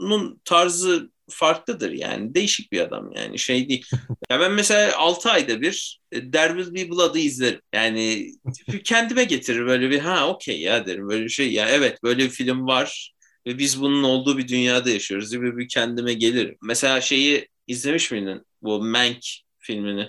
Anderson'un 0.00 0.40
tarzı 0.44 1.10
farklıdır 1.30 1.92
yani. 1.92 2.34
Değişik 2.34 2.72
bir 2.72 2.80
adam 2.80 3.12
yani 3.16 3.38
şey 3.38 3.68
değil. 3.68 3.86
ya 4.30 4.40
ben 4.40 4.52
mesela 4.52 4.98
6 4.98 5.30
ayda 5.30 5.60
bir 5.60 6.00
e, 6.12 6.30
There 6.30 6.62
Will 6.62 6.74
Be 6.74 6.90
Blood'ı 6.90 7.18
izlerim. 7.18 7.60
Yani 7.74 8.32
kendime 8.84 9.24
getirir 9.24 9.66
böyle 9.66 9.90
bir 9.90 9.98
ha 9.98 10.28
okey 10.28 10.60
ya 10.60 10.86
derim 10.86 11.08
böyle 11.08 11.24
bir 11.24 11.28
şey. 11.28 11.52
Ya 11.52 11.68
evet 11.68 12.02
böyle 12.02 12.24
bir 12.24 12.30
film 12.30 12.66
var 12.66 13.14
ve 13.46 13.58
biz 13.58 13.80
bunun 13.80 14.02
olduğu 14.02 14.38
bir 14.38 14.48
dünyada 14.48 14.90
yaşıyoruz 14.90 15.30
diye 15.30 15.42
bir 15.42 15.68
kendime 15.68 16.14
gelir. 16.14 16.56
Mesela 16.62 17.00
şeyi 17.00 17.48
izlemiş 17.66 18.10
miydin? 18.10 18.42
Bu 18.62 18.82
Mank 18.84 19.24
filmini. 19.58 20.08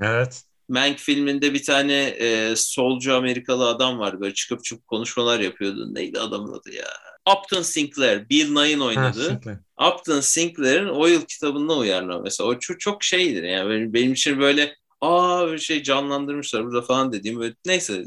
Evet. 0.00 0.42
Mank 0.68 0.98
filminde 0.98 1.54
bir 1.54 1.62
tane 1.62 2.02
e, 2.04 2.52
solcu 2.56 3.14
Amerikalı 3.14 3.68
adam 3.68 3.98
var 3.98 4.20
böyle 4.20 4.34
çıkıp 4.34 4.64
çıkıp 4.64 4.86
konuşmalar 4.86 5.40
yapıyordu. 5.40 5.94
Neydi 5.94 6.20
adamın 6.20 6.52
adı 6.52 6.72
ya? 6.72 7.09
Upton 7.28 7.62
Sinclair, 7.62 8.28
Bill 8.28 8.52
Nye'ın 8.52 8.80
oynadığı. 8.80 9.40
Ha, 9.76 9.94
Upton 9.94 10.20
Sinclair'in 10.20 10.88
o 10.88 11.06
yıl 11.06 11.24
kitabından 11.24 11.78
uyarlama 11.78 12.22
mesela. 12.22 12.48
O 12.48 12.58
çok, 12.58 12.80
çok 12.80 13.04
şeydir 13.04 13.42
yani 13.42 13.70
benim, 13.70 13.94
benim 13.94 14.12
için 14.12 14.40
böyle 14.40 14.74
aa 15.00 15.52
bir 15.52 15.58
şey 15.58 15.82
canlandırmışlar 15.82 16.64
burada 16.64 16.82
falan 16.82 17.12
dediğim 17.12 17.40
böyle 17.40 17.54
neyse 17.66 18.04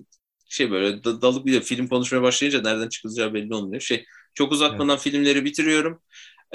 şey 0.50 0.72
böyle 0.72 1.04
dalıp 1.04 1.46
bir 1.46 1.62
film 1.62 1.88
konuşmaya 1.88 2.22
başlayınca 2.22 2.62
nereden 2.62 2.90
çıkacağı 2.90 3.34
belli 3.34 3.54
olmuyor. 3.54 3.82
Şey 3.82 4.06
Çok 4.34 4.52
uzatmadan 4.52 4.90
evet. 4.90 5.02
filmleri 5.02 5.46
bitiriyorum. 5.46 6.02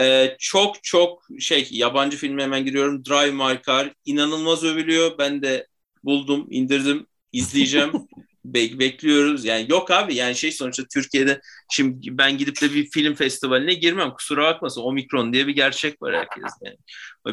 Ee, 0.00 0.36
çok 0.38 0.84
çok 0.84 1.26
şey 1.40 1.68
yabancı 1.70 2.16
filme 2.16 2.42
hemen 2.42 2.64
giriyorum. 2.64 3.04
Drive 3.04 3.30
My 3.30 3.60
Car 3.66 3.92
inanılmaz 4.04 4.64
övülüyor. 4.64 5.18
Ben 5.18 5.42
de 5.42 5.66
buldum, 6.04 6.46
indirdim, 6.50 7.06
izleyeceğim. 7.32 7.92
Be- 8.54 8.78
bekliyoruz. 8.78 9.44
Yani 9.44 9.66
yok 9.70 9.90
abi 9.90 10.14
yani 10.14 10.34
şey 10.34 10.52
sonuçta 10.52 10.82
Türkiye'de 10.94 11.40
şimdi 11.70 12.18
ben 12.18 12.38
gidip 12.38 12.60
de 12.62 12.74
bir 12.74 12.90
film 12.90 13.14
festivaline 13.14 13.74
girmem. 13.74 14.10
Kusura 14.10 14.42
bakmasın. 14.42 14.80
Omikron 14.80 15.32
diye 15.32 15.46
bir 15.46 15.54
gerçek 15.54 16.02
var 16.02 16.14
herkes 16.14 16.52
yani. 16.64 16.76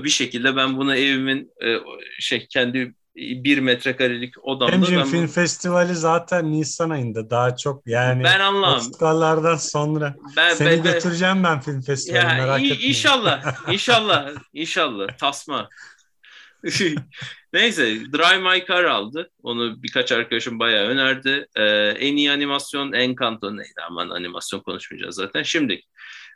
Bir 0.04 0.10
şekilde 0.10 0.56
ben 0.56 0.78
bunu 0.78 0.96
evimin 0.96 1.52
e, 1.66 1.78
şey 2.20 2.48
kendi 2.48 2.94
bir 3.16 3.60
metrekarelik 3.60 4.34
odamda. 4.44 4.72
Bence 4.72 4.98
ben 4.98 5.06
film 5.06 5.22
bunu... 5.22 5.28
festivali 5.28 5.96
zaten 5.96 6.52
Nisan 6.52 6.90
ayında 6.90 7.30
daha 7.30 7.56
çok 7.56 7.88
yani. 7.88 8.24
Ben 8.24 8.40
anlamam. 8.40 8.78
Oscar'lardan 8.78 9.56
sonra. 9.56 10.16
Ben, 10.38 10.54
Seni 10.54 10.70
ben, 10.70 10.84
götüreceğim 10.84 11.44
ben 11.44 11.60
film 11.60 11.82
festivaline 11.82 12.32
ya, 12.32 12.38
merak 12.38 12.64
etme. 12.64 12.76
İnşallah. 12.76 13.56
İnşallah. 13.72 14.30
İnşallah. 14.54 15.18
Tasma. 15.18 15.70
Neyse 17.54 17.98
Drive 18.14 18.40
My 18.40 18.66
Car 18.68 18.84
aldı. 18.84 19.32
Onu 19.44 19.84
birkaç 19.84 20.12
arkadaşım 20.12 20.60
bayağı 20.60 20.88
önerdi. 20.88 21.48
Ee, 21.56 21.64
en 22.00 22.16
iyi 22.16 22.32
animasyon 22.32 22.94
Encanto 22.94 23.58
neydi? 23.58 23.82
Aman 23.90 24.10
animasyon 24.10 24.60
konuşmayacağız 24.60 25.16
zaten. 25.16 25.44
Şimdi 25.44 25.82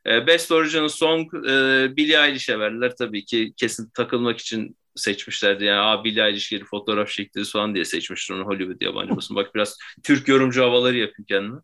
e, 0.08 0.28
Best 0.28 0.52
Original 0.52 0.88
Song 0.88 1.34
e, 1.34 1.50
Billie 1.98 2.26
Eilish'e 2.26 2.60
verdiler. 2.60 2.94
Tabii 2.98 3.26
ki 3.26 3.54
kesin 3.58 3.90
takılmak 3.90 4.40
için 4.40 4.78
seçmişlerdi. 4.96 5.66
Yani 5.66 5.80
Aa, 5.80 6.04
Billie 6.04 6.24
Eilish 6.24 6.50
geri 6.50 6.64
fotoğraf 6.66 7.10
çekti 7.10 7.44
falan 7.44 7.76
diye 7.76 7.86
seçmiştir 7.86 8.34
onu 8.34 8.46
Hollywood 8.46 8.82
yabancı 8.82 9.16
basın. 9.16 9.36
Bak 9.36 9.56
biraz 9.56 9.78
Türk 10.04 10.28
yorumcu 10.28 10.64
havaları 10.64 10.98
yapayım 10.98 11.26
kendime. 11.28 11.60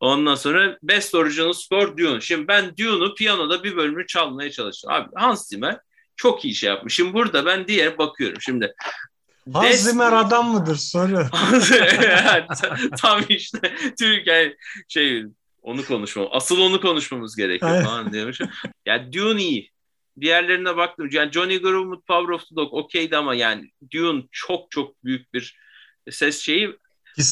Ondan 0.00 0.34
sonra 0.34 0.78
Best 0.82 1.14
Original 1.14 1.52
Score 1.52 1.98
Dune. 1.98 2.20
Şimdi 2.20 2.48
ben 2.48 2.76
Dune'u 2.76 3.14
piyanoda 3.14 3.64
bir 3.64 3.76
bölümü 3.76 4.06
çalmaya 4.06 4.50
çalıştım. 4.50 4.92
Abi 4.92 5.08
Hans 5.14 5.48
Zimmer 5.48 5.78
çok 6.20 6.44
iyi 6.44 6.54
şey 6.54 6.68
yapmış. 6.68 6.94
Şimdi 6.94 7.14
burada 7.14 7.46
ben 7.46 7.68
diğer 7.68 7.98
bakıyorum. 7.98 8.40
Şimdi 8.40 8.74
Hans. 9.52 9.76
Zimmer 9.76 10.12
adam 10.12 10.52
mıdır 10.52 10.76
soru. 10.76 11.26
Tam 12.98 13.22
işte 13.28 13.74
Türkiye 13.98 14.56
şey 14.88 15.24
onu 15.62 15.84
konuşmam. 15.84 16.28
Asıl 16.30 16.60
onu 16.60 16.80
konuşmamız 16.80 17.36
gerekiyor 17.36 17.84
falan 17.84 18.12
diyormuş. 18.12 18.40
Yani 18.86 19.12
Dune 19.12 19.42
iyi. 19.42 19.70
Diğerlerine 20.20 20.76
baktım. 20.76 21.08
Yani 21.12 21.32
Johnny 21.32 21.62
Greenwood 21.62 22.02
Power 22.06 22.34
of 22.34 22.48
the 22.48 22.56
Dog 22.56 22.74
okeydi 22.74 23.16
ama 23.16 23.34
yani 23.34 23.70
Dune 23.92 24.22
çok 24.32 24.70
çok 24.70 25.04
büyük 25.04 25.34
bir 25.34 25.56
ses 26.10 26.40
şeyi. 26.40 26.76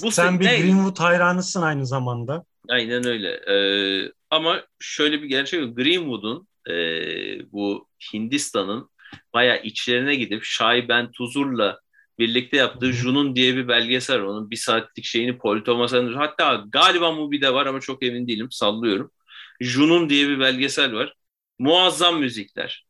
Bu 0.03 0.11
sen 0.11 0.41
bir 0.41 0.45
ne? 0.45 0.61
Greenwood 0.61 0.99
hayranısın 0.99 1.63
aynı 1.63 1.87
zamanda. 1.87 2.45
Aynen 2.69 3.07
öyle. 3.07 3.31
Ee, 3.31 4.13
ama 4.31 4.63
şöyle 4.81 5.23
bir 5.23 5.27
gerçek 5.27 5.77
Greenwood'un 5.77 6.48
e, 6.71 7.53
bu 7.53 7.89
Hindistan'ın 8.13 8.91
baya 9.35 9.57
içlerine 9.57 10.15
gidip 10.15 10.45
Şahi 10.45 10.89
Ben 10.89 11.13
Tuzur'la 11.13 11.81
birlikte 12.19 12.57
yaptığı 12.57 12.93
Junun 12.93 13.37
diye 13.37 13.57
bir 13.57 13.69
belgesel 13.69 14.21
Onun 14.21 14.51
bir 14.51 14.57
saatlik 14.57 15.05
şeyini 15.05 15.39
Paul 15.39 15.61
Thomas 15.61 15.95
Anderson 15.95 16.21
hatta 16.21 16.65
galiba 16.69 17.13
Mubi'de 17.13 17.55
var 17.55 17.67
ama 17.67 17.81
çok 17.81 18.03
emin 18.03 18.29
değilim 18.29 18.49
sallıyorum. 18.51 19.13
Junun 19.61 20.09
diye 20.09 20.29
bir 20.29 20.41
belgesel 20.41 20.93
var. 20.95 21.15
Muazzam 21.59 22.21
müzikler. 22.21 22.87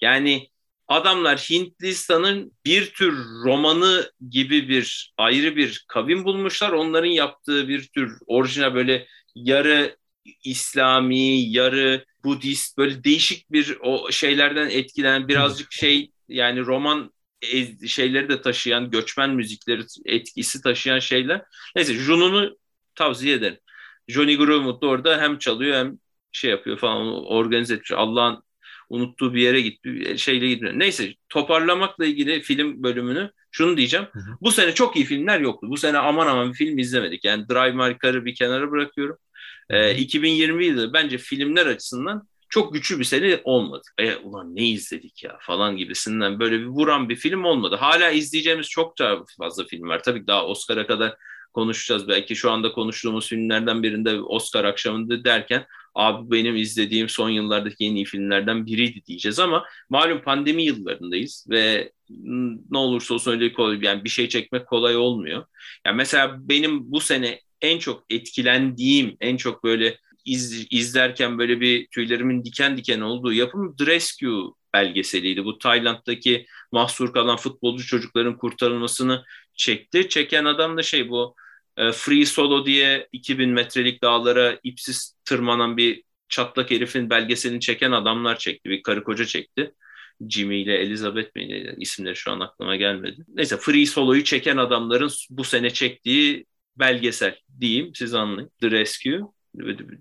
Yani 0.00 0.48
adamlar 0.88 1.38
Hindistan'ın 1.38 2.52
bir 2.64 2.90
tür 2.94 3.12
romanı 3.44 4.12
gibi 4.30 4.68
bir 4.68 5.14
ayrı 5.16 5.56
bir 5.56 5.84
kavim 5.88 6.24
bulmuşlar. 6.24 6.72
Onların 6.72 7.08
yaptığı 7.10 7.68
bir 7.68 7.88
tür 7.88 8.18
orijinal 8.26 8.74
böyle 8.74 9.06
yarı 9.34 9.96
İslami, 10.44 11.50
yarı 11.50 12.04
Budist 12.24 12.78
böyle 12.78 13.04
değişik 13.04 13.52
bir 13.52 13.76
o 13.82 14.12
şeylerden 14.12 14.70
etkilenen 14.70 15.28
birazcık 15.28 15.72
şey 15.72 16.10
yani 16.28 16.60
roman 16.60 17.12
şeyleri 17.86 18.28
de 18.28 18.42
taşıyan 18.42 18.90
göçmen 18.90 19.30
müzikleri 19.30 19.82
etkisi 20.04 20.62
taşıyan 20.62 20.98
şeyler. 20.98 21.42
Neyse 21.76 21.94
Juno'nu 21.94 22.56
tavsiye 22.94 23.34
ederim. 23.34 23.58
Johnny 24.08 24.36
Greenwood 24.36 24.82
da 24.82 24.86
orada 24.86 25.20
hem 25.20 25.38
çalıyor 25.38 25.76
hem 25.76 25.98
şey 26.32 26.50
yapıyor 26.50 26.78
falan 26.78 27.24
organize 27.26 27.74
etmiş. 27.74 27.92
Allah'ın 27.92 28.42
unuttuğu 28.88 29.34
bir 29.34 29.40
yere 29.40 29.60
gitti 29.60 30.14
şeyle 30.18 30.48
gidiyor. 30.48 30.72
Neyse 30.76 31.14
toparlamakla 31.28 32.06
ilgili 32.06 32.40
film 32.40 32.82
bölümünü 32.82 33.30
şunu 33.50 33.76
diyeceğim. 33.76 34.06
Hı 34.12 34.18
hı. 34.18 34.36
Bu 34.40 34.52
sene 34.52 34.74
çok 34.74 34.96
iyi 34.96 35.04
filmler 35.04 35.40
yoktu. 35.40 35.66
Bu 35.70 35.76
sene 35.76 35.98
aman 35.98 36.26
aman 36.26 36.50
bir 36.50 36.54
film 36.54 36.78
izlemedik. 36.78 37.24
Yani 37.24 37.48
Drive 37.48 37.72
My 37.72 37.96
Car'ı 38.02 38.24
bir 38.24 38.34
kenara 38.34 38.70
bırakıyorum. 38.70 39.16
Ee, 39.70 39.94
2020 39.96 40.66
yılı 40.66 40.92
bence 40.92 41.18
filmler 41.18 41.66
açısından 41.66 42.28
çok 42.48 42.74
güçlü 42.74 42.98
bir 42.98 43.04
sene 43.04 43.40
olmadı. 43.44 43.82
E, 43.98 44.16
ulan 44.16 44.56
ne 44.56 44.66
izledik 44.66 45.24
ya 45.24 45.38
falan 45.40 45.76
gibisinden 45.76 46.40
böyle 46.40 46.60
bir 46.60 46.66
vuran 46.66 47.08
bir 47.08 47.16
film 47.16 47.44
olmadı. 47.44 47.76
Hala 47.76 48.10
izleyeceğimiz 48.10 48.68
çok 48.68 48.98
daha 48.98 49.16
fazla 49.38 49.64
film 49.64 49.88
var. 49.88 50.02
Tabii 50.02 50.26
daha 50.26 50.46
Oscar'a 50.46 50.86
kadar 50.86 51.16
konuşacağız. 51.52 52.08
Belki 52.08 52.36
şu 52.36 52.50
anda 52.50 52.72
konuştuğumuz 52.72 53.28
filmlerden 53.28 53.82
birinde 53.82 54.20
Oscar 54.20 54.64
akşamında 54.64 55.24
derken 55.24 55.66
abi 55.94 56.30
benim 56.30 56.56
izlediğim 56.56 57.08
son 57.08 57.30
yıllardaki 57.30 57.84
en 57.84 57.94
iyi 57.94 58.04
filmlerden 58.04 58.66
biriydi 58.66 59.04
diyeceğiz 59.06 59.38
ama 59.38 59.64
malum 59.90 60.22
pandemi 60.22 60.62
yıllarındayız 60.64 61.46
ve 61.50 61.92
ne 62.70 62.78
olursa 62.78 63.14
olsun 63.14 63.32
öyle 63.32 63.52
kolay 63.52 63.78
yani 63.82 64.04
bir 64.04 64.08
şey 64.08 64.28
çekmek 64.28 64.66
kolay 64.66 64.96
olmuyor. 64.96 65.44
Yani 65.86 65.96
mesela 65.96 66.36
benim 66.38 66.92
bu 66.92 67.00
sene 67.00 67.40
en 67.62 67.78
çok 67.78 68.04
etkilendiğim, 68.10 69.16
en 69.20 69.36
çok 69.36 69.64
böyle 69.64 69.98
iz, 70.24 70.66
izlerken 70.70 71.38
böyle 71.38 71.60
bir 71.60 71.86
tüylerimin 71.86 72.44
diken 72.44 72.76
diken 72.76 73.00
olduğu 73.00 73.32
yapım 73.32 73.76
The 73.76 73.86
Rescue 73.86 74.52
belgeseliydi. 74.74 75.44
Bu 75.44 75.58
Tayland'daki 75.58 76.46
mahsur 76.72 77.12
kalan 77.12 77.36
futbolcu 77.36 77.86
çocukların 77.86 78.36
kurtarılmasını 78.38 79.24
çekti. 79.54 80.08
Çeken 80.08 80.44
adam 80.44 80.76
da 80.76 80.82
şey 80.82 81.08
bu 81.08 81.34
e, 81.76 81.92
Free 81.92 82.26
Solo 82.26 82.66
diye 82.66 83.08
2000 83.12 83.50
metrelik 83.50 84.02
dağlara 84.02 84.58
ipsiz 84.62 85.16
tırmanan 85.24 85.76
bir 85.76 86.02
çatlak 86.28 86.70
herifin 86.70 87.10
belgeselini 87.10 87.60
çeken 87.60 87.92
adamlar 87.92 88.38
çekti. 88.38 88.70
Bir 88.70 88.82
karı 88.82 89.04
koca 89.04 89.24
çekti. 89.24 89.74
Jimmy 90.28 90.62
ile 90.62 90.76
Elizabeth 90.76 91.36
mi 91.36 91.74
isimleri 91.78 92.16
şu 92.16 92.30
an 92.30 92.40
aklıma 92.40 92.76
gelmedi. 92.76 93.24
Neyse 93.28 93.56
Free 93.56 93.86
Solo'yu 93.86 94.24
çeken 94.24 94.56
adamların 94.56 95.10
bu 95.30 95.44
sene 95.44 95.70
çektiği 95.70 96.46
belgesel 96.78 97.38
diyeyim 97.60 97.94
siz 97.94 98.14
anlayın. 98.14 98.50
The 98.60 98.70
Rescue. 98.70 99.20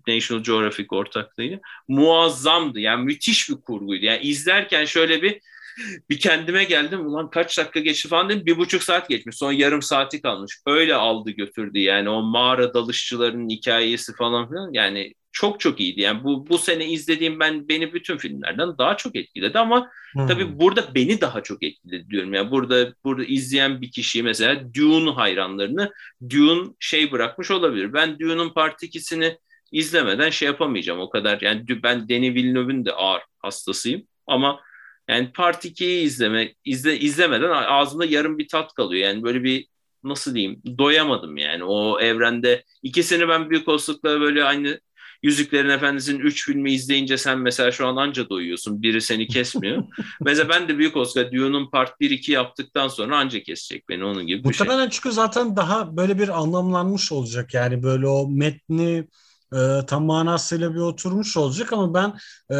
National 0.08 0.44
Geographic 0.44 0.88
ortaklığıyla 0.92 1.60
muazzamdı. 1.88 2.80
Yani 2.80 3.06
müthiş 3.06 3.50
bir 3.50 3.56
kurguydu. 3.56 4.06
Yani 4.06 4.22
izlerken 4.22 4.86
şöyle 4.86 5.22
bir 5.22 5.42
bir 6.10 6.20
kendime 6.20 6.63
geldim. 6.63 7.08
Ulan 7.08 7.30
kaç 7.30 7.58
dakika 7.58 7.80
geçti 7.80 8.10
falan 8.10 8.30
dedim. 8.30 8.46
Bir 8.46 8.58
buçuk 8.58 8.84
saat 8.84 9.10
geçmiş. 9.10 9.38
Son 9.38 9.52
yarım 9.52 9.82
saati 9.82 10.22
kalmış. 10.22 10.60
Öyle 10.66 10.96
aldı 10.96 11.32
götürdü 11.32 11.80
yani 11.80 12.10
o 12.10 12.22
mağara 12.22 12.74
dalışçıların 12.74 13.50
hikayesi 13.50 14.16
falan 14.16 14.50
filan. 14.50 14.74
Yani 14.74 15.13
çok 15.32 15.60
çok 15.60 15.80
iyiydi. 15.80 16.02
Yani 16.02 16.24
bu 16.24 16.50
bu 16.50 16.58
sene 16.58 16.86
izlediğim 16.86 17.40
ben 17.40 17.68
beni 17.68 17.94
bütün 17.94 18.18
filmlerden 18.18 18.78
daha 18.78 18.98
çok 18.98 19.16
etkiledi 19.16 19.60
ama 19.60 19.90
hmm. 20.13 20.28
tabii 20.28 20.60
burada 20.60 20.96
beni 20.96 21.22
daha 21.22 21.44
çok 21.44 21.63
etkiledi 21.63 22.10
diyorum. 22.10 22.34
Yani 22.34 22.52
burada 22.52 22.94
burada 23.04 23.24
izleyen 23.24 23.82
bir 23.82 23.92
kişi 23.92 24.24
mesela 24.24 24.74
Dune 24.74 25.12
hayranlarını 25.12 25.92
Dune 26.30 26.70
şey 26.80 27.12
bırakmış 27.12 27.52
olabilir. 27.52 27.94
Ben 27.94 28.20
Dune'un 28.20 28.50
Part 28.50 28.84
2'sini 28.84 29.38
izlemeden 29.72 30.30
şey 30.30 30.46
yapamayacağım 30.46 31.00
o 31.00 31.10
kadar. 31.10 31.42
Yani 31.42 31.66
ben 31.84 32.10
Denis 32.10 32.36
Villeneuve'ün 32.36 32.86
de 32.86 32.92
ağır 32.92 33.22
hastasıyım 33.40 34.08
ama 34.28 34.60
yani 35.08 35.32
Part 35.32 35.65
2'yi 35.65 36.02
izleme, 36.02 36.54
izle, 36.65 37.00
izlemeden 37.00 37.50
ağzımda 37.50 38.06
yarım 38.06 38.38
bir 38.38 38.48
tat 38.48 38.74
kalıyor. 38.74 39.10
Yani 39.10 39.24
böyle 39.24 39.43
bir 39.43 39.67
nasıl 40.04 40.36
diyeyim 40.36 40.62
doyamadım 40.78 41.38
yani 41.38 41.63
o 41.63 42.00
evrende. 42.00 42.63
ikisini 42.84 43.28
ben 43.28 43.50
büyük 43.50 43.67
olasılıkla 43.67 44.22
böyle 44.22 44.43
aynı 44.43 44.80
Yüzüklerin 45.24 45.70
Efendisi'nin 45.70 46.20
3 46.20 46.46
filmi 46.46 46.72
izleyince 46.72 47.17
sen 47.17 47.39
mesela 47.39 47.72
şu 47.72 47.88
an 47.88 47.96
anca 47.96 48.30
doyuyorsun. 48.30 48.82
Biri 48.82 49.02
seni 49.02 49.28
kesmiyor. 49.28 49.84
mesela 50.22 50.50
ben 50.50 50.67
de 50.67 50.78
büyük 50.78 50.98
Oscar 50.98 51.32
Dune'un 51.32 51.70
part 51.70 52.02
1-2 52.02 52.32
yaptıktan 52.32 52.88
sonra 52.88 53.17
anca 53.17 53.43
kesecek 53.43 53.89
beni 53.89 54.06
onun 54.06 54.28
gibi 54.28 54.43
bir 54.43 54.54
şey. 54.54 54.65
Muhtemelen 54.67 54.89
çünkü 54.89 55.12
zaten 55.12 55.56
daha 55.56 55.98
böyle 55.98 56.20
bir 56.20 56.39
anlamlanmış 56.41 57.12
olacak. 57.12 57.54
Yani 57.54 57.84
böyle 57.84 58.08
o 58.08 58.28
metni 58.30 59.08
e, 59.54 59.58
tam 59.88 60.06
manasıyla 60.06 60.74
bir 60.74 60.80
oturmuş 60.80 61.38
olacak 61.38 61.74
ama 61.74 61.93
ben 61.93 62.13
e, 62.56 62.58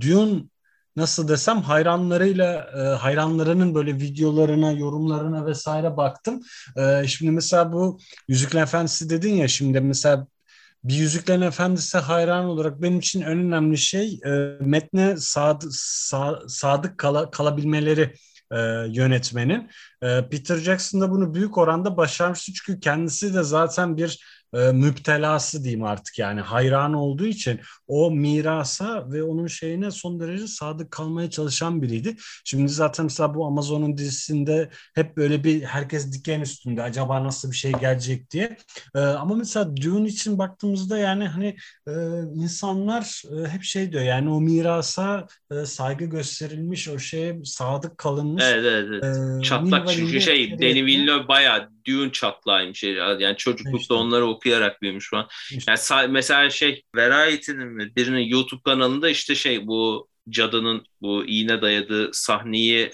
Dune 0.00 0.42
nasıl 0.96 1.28
desem 1.28 1.62
hayranlarıyla 1.62 2.70
e, 2.76 2.78
hayranlarının 2.96 3.74
böyle 3.74 3.94
videolarına, 3.94 4.72
yorumlarına 4.72 5.46
vesaire 5.46 5.96
baktım. 5.96 6.40
E, 6.76 7.06
şimdi 7.06 7.32
mesela 7.32 7.72
bu 7.72 7.98
Yüzükler 8.28 8.62
Efendisi 8.62 9.10
dedin 9.10 9.34
ya 9.34 9.48
şimdi 9.48 9.80
mesela 9.80 10.26
bir 10.84 10.94
Yüzüklerin 10.94 11.40
Efendisi 11.40 11.98
hayran 11.98 12.44
olarak 12.44 12.82
benim 12.82 12.98
için 12.98 13.20
en 13.20 13.38
önemli 13.38 13.78
şey 13.78 14.20
e, 14.26 14.30
metne 14.60 15.16
sad, 15.16 15.62
sa, 15.70 16.38
sadık 16.48 16.98
kala, 16.98 17.30
kalabilmeleri 17.30 18.14
e, 18.52 18.58
yönetmenin. 18.88 19.70
E, 20.02 20.28
Peter 20.28 20.56
Jackson 20.56 21.00
da 21.00 21.10
bunu 21.10 21.34
büyük 21.34 21.58
oranda 21.58 21.96
başarmıştı 21.96 22.52
çünkü 22.52 22.80
kendisi 22.80 23.34
de 23.34 23.42
zaten 23.42 23.96
bir 23.96 24.41
e, 24.54 24.72
müptelası 24.72 25.64
diyeyim 25.64 25.84
artık 25.84 26.18
yani 26.18 26.40
hayran 26.40 26.94
olduğu 26.94 27.26
için 27.26 27.60
o 27.86 28.10
mirasa 28.10 29.12
ve 29.12 29.22
onun 29.22 29.46
şeyine 29.46 29.90
son 29.90 30.20
derece 30.20 30.46
sadık 30.46 30.90
kalmaya 30.90 31.30
çalışan 31.30 31.82
biriydi. 31.82 32.16
Şimdi 32.44 32.68
zaten 32.68 33.04
mesela 33.04 33.34
bu 33.34 33.46
Amazon'un 33.46 33.96
dizisinde 33.96 34.70
hep 34.94 35.16
böyle 35.16 35.44
bir 35.44 35.62
herkes 35.62 36.12
diken 36.12 36.40
üstünde 36.40 36.82
acaba 36.82 37.24
nasıl 37.24 37.50
bir 37.50 37.56
şey 37.56 37.72
gelecek 37.72 38.30
diye. 38.30 38.56
E, 38.94 39.00
ama 39.00 39.34
mesela 39.34 39.76
Dune 39.76 40.08
için 40.08 40.38
baktığımızda 40.38 40.98
yani 40.98 41.28
hani 41.28 41.56
e, 41.88 41.92
insanlar 42.34 43.22
e, 43.32 43.48
hep 43.48 43.62
şey 43.62 43.92
diyor 43.92 44.02
yani 44.02 44.30
o 44.30 44.40
mirasa 44.40 45.26
e, 45.50 45.66
saygı 45.66 46.04
gösterilmiş 46.04 46.88
o 46.88 46.98
şeye 46.98 47.44
sadık 47.44 47.98
kalınmış. 47.98 48.44
Evet 48.46 48.64
evet. 48.66 49.04
evet. 49.04 49.40
E, 49.40 49.42
Çatlak 49.42 49.88
çünkü 49.88 50.20
şey 50.20 50.58
Denis 50.58 50.86
Villeneuve 50.86 51.28
bayağı 51.28 51.71
Dune 51.86 52.12
çatlağıymış. 52.12 52.84
Yani 52.84 53.36
çocuklukta 53.36 53.78
işte. 53.78 53.94
onları 53.94 54.26
okuyarak 54.26 54.82
büyümüş 54.82 55.10
falan. 55.10 55.28
İşte. 55.50 55.74
Yani 55.92 56.08
mesela 56.12 56.50
şey 56.50 56.82
Variety'nin 56.94 57.68
mi 57.68 57.96
birinin 57.96 58.26
YouTube 58.26 58.62
kanalında 58.64 59.08
işte 59.08 59.34
şey 59.34 59.66
bu 59.66 60.08
cadının 60.28 60.86
bu 61.00 61.24
iğne 61.24 61.62
dayadığı 61.62 62.10
sahneyi 62.12 62.90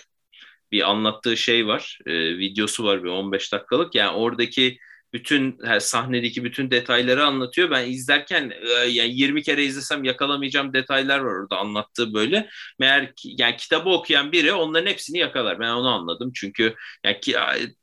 bir 0.72 0.90
anlattığı 0.90 1.36
şey 1.36 1.66
var. 1.66 1.98
E, 2.06 2.38
videosu 2.38 2.84
var 2.84 3.04
bir 3.04 3.08
15 3.08 3.52
dakikalık. 3.52 3.94
Yani 3.94 4.10
oradaki 4.10 4.78
bütün 5.12 5.58
her 5.64 5.80
sahnedeki 5.80 6.44
bütün 6.44 6.70
detayları 6.70 7.24
anlatıyor. 7.24 7.70
Ben 7.70 7.90
izlerken 7.90 8.50
e, 8.50 8.88
yani 8.88 9.14
20 9.14 9.42
kere 9.42 9.64
izlesem 9.64 10.04
yakalamayacağım 10.04 10.72
detaylar 10.74 11.18
var 11.18 11.42
orada 11.42 11.56
anlattığı 11.56 12.14
böyle. 12.14 12.48
Meğer 12.78 13.12
yani 13.24 13.56
kitabı 13.56 13.90
okuyan 13.90 14.32
biri 14.32 14.52
onların 14.52 14.90
hepsini 14.90 15.18
yakalar. 15.18 15.60
Ben 15.60 15.68
onu 15.70 15.88
anladım. 15.88 16.32
Çünkü 16.34 16.74
yani 17.04 17.20
ki, 17.20 17.36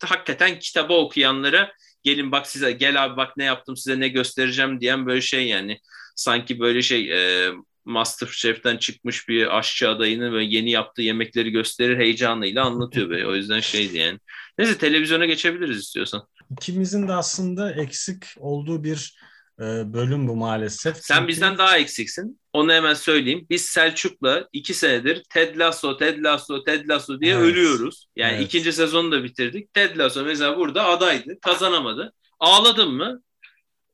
hakikaten 0.04 0.60
kitabı 0.60 0.94
okuyanlara 0.94 1.72
gelin 2.04 2.32
bak 2.32 2.48
size 2.48 2.72
gel 2.72 3.06
abi 3.06 3.18
bak 3.18 3.38
ne 3.38 3.44
yaptım 3.44 3.78
size 3.78 4.00
ne 4.00 4.08
göstereceğim 4.08 4.82
diyen 4.82 5.06
böyle 5.06 5.22
şey 5.22 5.48
yani 5.48 5.80
sanki 6.16 6.60
böyle 6.60 6.82
şey 6.82 7.12
e, 7.12 7.52
Masterchef'ten 7.86 8.78
çıkmış 8.78 9.30
bir 9.30 9.58
aşçı 9.58 9.90
adayını 9.90 10.34
ve 10.34 10.44
yeni 10.44 10.72
yaptığı 10.72 11.02
yemekleri 11.02 11.52
gösterir 11.52 11.98
heyecanıyla 11.98 12.66
anlatıyor 12.66 13.10
böyle. 13.10 13.28
O 13.28 13.36
yüzden 13.36 13.60
şeydi 13.60 13.98
yani. 13.98 14.20
Neyse 14.58 14.78
televizyona 14.78 15.26
geçebiliriz 15.26 15.80
istiyorsan. 15.80 16.28
İkimizin 16.52 17.08
de 17.08 17.14
aslında 17.14 17.72
eksik 17.72 18.24
olduğu 18.38 18.84
bir 18.84 19.18
e, 19.60 19.64
bölüm 19.94 20.28
bu 20.28 20.36
maalesef. 20.36 20.98
Sen 20.98 21.16
Çünkü... 21.16 21.28
bizden 21.28 21.58
daha 21.58 21.78
eksiksin. 21.78 22.40
Onu 22.54 22.72
hemen 22.72 22.94
söyleyeyim. 22.94 23.48
Biz 23.50 23.62
Selçuk'la 23.62 24.48
iki 24.54 24.74
senedir 24.74 25.24
Ted 25.30 25.60
Lasso, 25.60 25.98
Ted 25.98 26.24
Lasso, 26.24 26.64
Ted 26.64 26.90
Lasso 26.90 27.20
diye 27.20 27.34
evet. 27.34 27.44
ölüyoruz. 27.44 28.08
Yani 28.16 28.36
evet. 28.36 28.46
ikinci 28.46 28.74
sezonu 28.74 29.12
da 29.12 29.24
bitirdik. 29.24 29.74
Ted 29.74 29.98
Lasso 29.98 30.24
mesela 30.24 30.58
burada 30.58 30.86
adaydı. 30.86 31.40
Kazanamadı. 31.42 32.14
Ağladın 32.40 32.92
mı? 32.92 33.22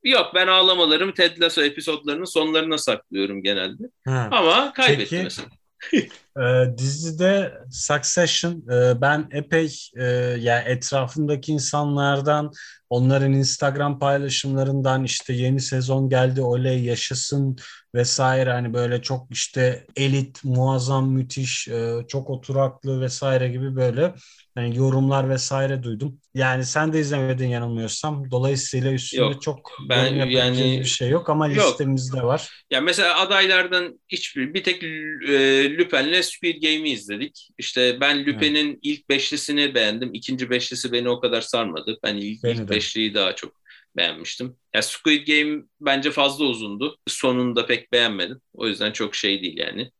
Yok 0.03 0.31
ben 0.35 0.47
ağlamalarımı 0.47 1.13
Ted 1.13 1.41
Lasso 1.41 1.61
episodlarının 1.61 2.25
sonlarına 2.25 2.77
saklıyorum 2.77 3.43
genelde. 3.43 3.83
Ha. 4.05 4.29
Ama 4.31 4.73
kaybetti 4.73 5.09
Peki, 5.09 5.23
mesela. 5.23 5.47
e, 6.37 6.77
dizide 6.77 7.53
Succession 7.71 8.63
e, 8.71 9.01
ben 9.01 9.27
epey 9.31 9.75
e, 9.97 10.03
yani 10.39 10.63
etrafımdaki 10.65 11.51
insanlardan 11.51 12.51
onların 12.89 13.33
Instagram 13.33 13.99
paylaşımlarından 13.99 15.03
işte 15.03 15.33
yeni 15.33 15.59
sezon 15.59 16.09
geldi 16.09 16.41
oley 16.41 16.83
yaşasın 16.83 17.57
vesaire 17.95 18.51
hani 18.51 18.73
böyle 18.73 19.01
çok 19.01 19.27
işte 19.31 19.85
elit 19.95 20.43
muazzam 20.43 21.09
müthiş 21.09 21.67
e, 21.67 21.95
çok 22.07 22.29
oturaklı 22.29 23.01
vesaire 23.01 23.49
gibi 23.49 23.75
böyle 23.75 24.13
yani 24.57 24.77
yorumlar 24.77 25.29
vesaire 25.29 25.83
duydum. 25.83 26.19
Yani 26.33 26.65
sen 26.65 26.93
de 26.93 26.99
izlemedin 26.99 27.47
yanılmıyorsam. 27.47 28.31
Dolayısıyla 28.31 28.91
üstünde 28.93 29.21
yok, 29.21 29.41
çok 29.41 29.71
ben 29.89 30.13
yani 30.25 30.79
bir 30.79 30.85
şey 30.85 31.09
yok 31.09 31.29
ama 31.29 31.47
yok. 31.47 31.67
listemizde 31.67 32.23
var. 32.23 32.65
Ya 32.71 32.81
mesela 32.81 33.19
adaylardan 33.19 33.99
hiçbir 34.09 34.53
bir 34.53 34.63
tek 34.63 34.83
e, 34.83 35.77
Lupin'le 35.77 36.21
Squid 36.21 36.61
Game'i 36.61 36.89
izledik. 36.89 37.49
İşte 37.57 37.97
ben 38.01 38.25
Lupin'in 38.25 38.67
evet. 38.69 38.79
ilk 38.81 39.09
beşlisini 39.09 39.75
beğendim. 39.75 40.13
İkinci 40.13 40.49
beşlisi 40.49 40.91
beni 40.91 41.09
o 41.09 41.19
kadar 41.19 41.41
sarmadı. 41.41 41.97
Ben 42.03 42.15
ilk, 42.15 42.43
ilk 42.43 42.69
beşliyi 42.69 43.13
daha 43.13 43.35
çok 43.35 43.53
beğenmiştim. 43.97 44.55
Ya 44.75 44.81
Squid 44.81 45.27
Game 45.27 45.63
bence 45.81 46.11
fazla 46.11 46.45
uzundu. 46.45 46.97
Sonunda 47.07 47.65
pek 47.65 47.91
beğenmedim. 47.91 48.41
O 48.53 48.67
yüzden 48.67 48.91
çok 48.91 49.15
şey 49.15 49.41
değil 49.41 49.57
yani. 49.57 49.91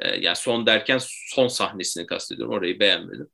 E, 0.00 0.16
yani 0.16 0.36
son 0.36 0.66
derken 0.66 0.98
son 1.30 1.48
sahnesini 1.48 2.06
kastediyorum. 2.06 2.54
Orayı 2.54 2.80
beğenmedim. 2.80 3.28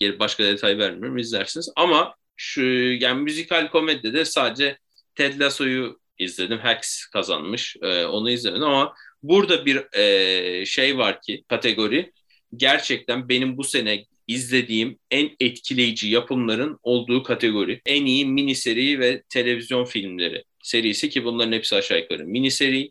Geri 0.00 0.18
başka 0.18 0.44
detay 0.44 0.78
vermiyorum 0.78 1.18
izlersiniz. 1.18 1.72
Ama 1.76 2.14
şu 2.36 2.62
yani 3.00 3.22
müzikal 3.22 3.68
komedide 3.68 4.24
sadece 4.24 4.78
Ted 5.14 5.40
Lasso'yu 5.40 6.00
izledim. 6.18 6.58
Hex 6.58 7.06
kazanmış. 7.06 7.76
Ee, 7.82 8.04
onu 8.04 8.30
izlemedim 8.30 8.64
ama 8.64 8.94
burada 9.22 9.66
bir 9.66 9.98
e, 9.98 10.66
şey 10.66 10.98
var 10.98 11.20
ki 11.20 11.44
kategori 11.48 12.12
gerçekten 12.56 13.28
benim 13.28 13.56
bu 13.56 13.64
sene 13.64 14.04
izlediğim 14.26 14.98
en 15.10 15.30
etkileyici 15.40 16.08
yapımların 16.08 16.78
olduğu 16.82 17.22
kategori. 17.22 17.80
En 17.86 18.06
iyi 18.06 18.26
mini 18.26 18.54
seri 18.54 19.00
ve 19.00 19.22
televizyon 19.28 19.84
filmleri 19.84 20.44
serisi 20.62 21.10
ki 21.10 21.24
bunların 21.24 21.52
hepsi 21.52 21.76
aşağı 21.76 21.98
yukarı 21.98 22.24
mini 22.24 22.50
seri. 22.50 22.90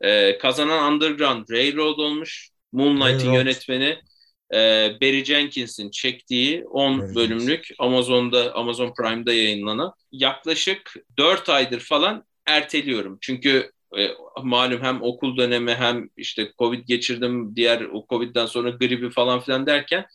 Ee, 0.00 0.38
kazanan 0.38 0.92
Underground 0.92 1.48
Railroad 1.50 1.98
olmuş. 1.98 2.50
Moonlight'in 2.72 3.32
yönetmeni 3.32 3.98
e, 4.54 4.96
Barry 5.00 5.24
Jenkins'in 5.24 5.90
çektiği 5.90 6.64
10 6.64 7.00
evet. 7.00 7.14
bölümlük 7.14 7.68
Amazon'da 7.78 8.54
Amazon 8.54 8.94
Prime'da 8.94 9.32
yayınlanan 9.32 9.92
yaklaşık 10.12 10.94
4 11.18 11.48
aydır 11.48 11.80
falan 11.80 12.24
erteliyorum. 12.46 13.18
Çünkü 13.20 13.70
e, 13.98 14.10
malum 14.42 14.82
hem 14.82 15.02
okul 15.02 15.36
dönemi 15.36 15.74
hem 15.74 16.08
işte 16.16 16.52
Covid 16.58 16.88
geçirdim 16.88 17.56
diğer 17.56 17.80
o 17.80 18.06
Covid'den 18.10 18.46
sonra 18.46 18.70
gribi 18.70 19.10
falan 19.10 19.40
filan 19.40 19.66
derken 19.66 20.06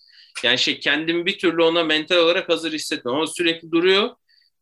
yani 0.44 0.58
şey 0.58 0.80
kendimi 0.80 1.26
bir 1.26 1.38
türlü 1.38 1.64
ona 1.64 1.84
mental 1.84 2.18
olarak 2.18 2.50
hazır 2.50 2.74
hissetmiyorum 2.74 3.22
ama 3.22 3.28
sürekli 3.28 3.72
duruyor 3.72 4.10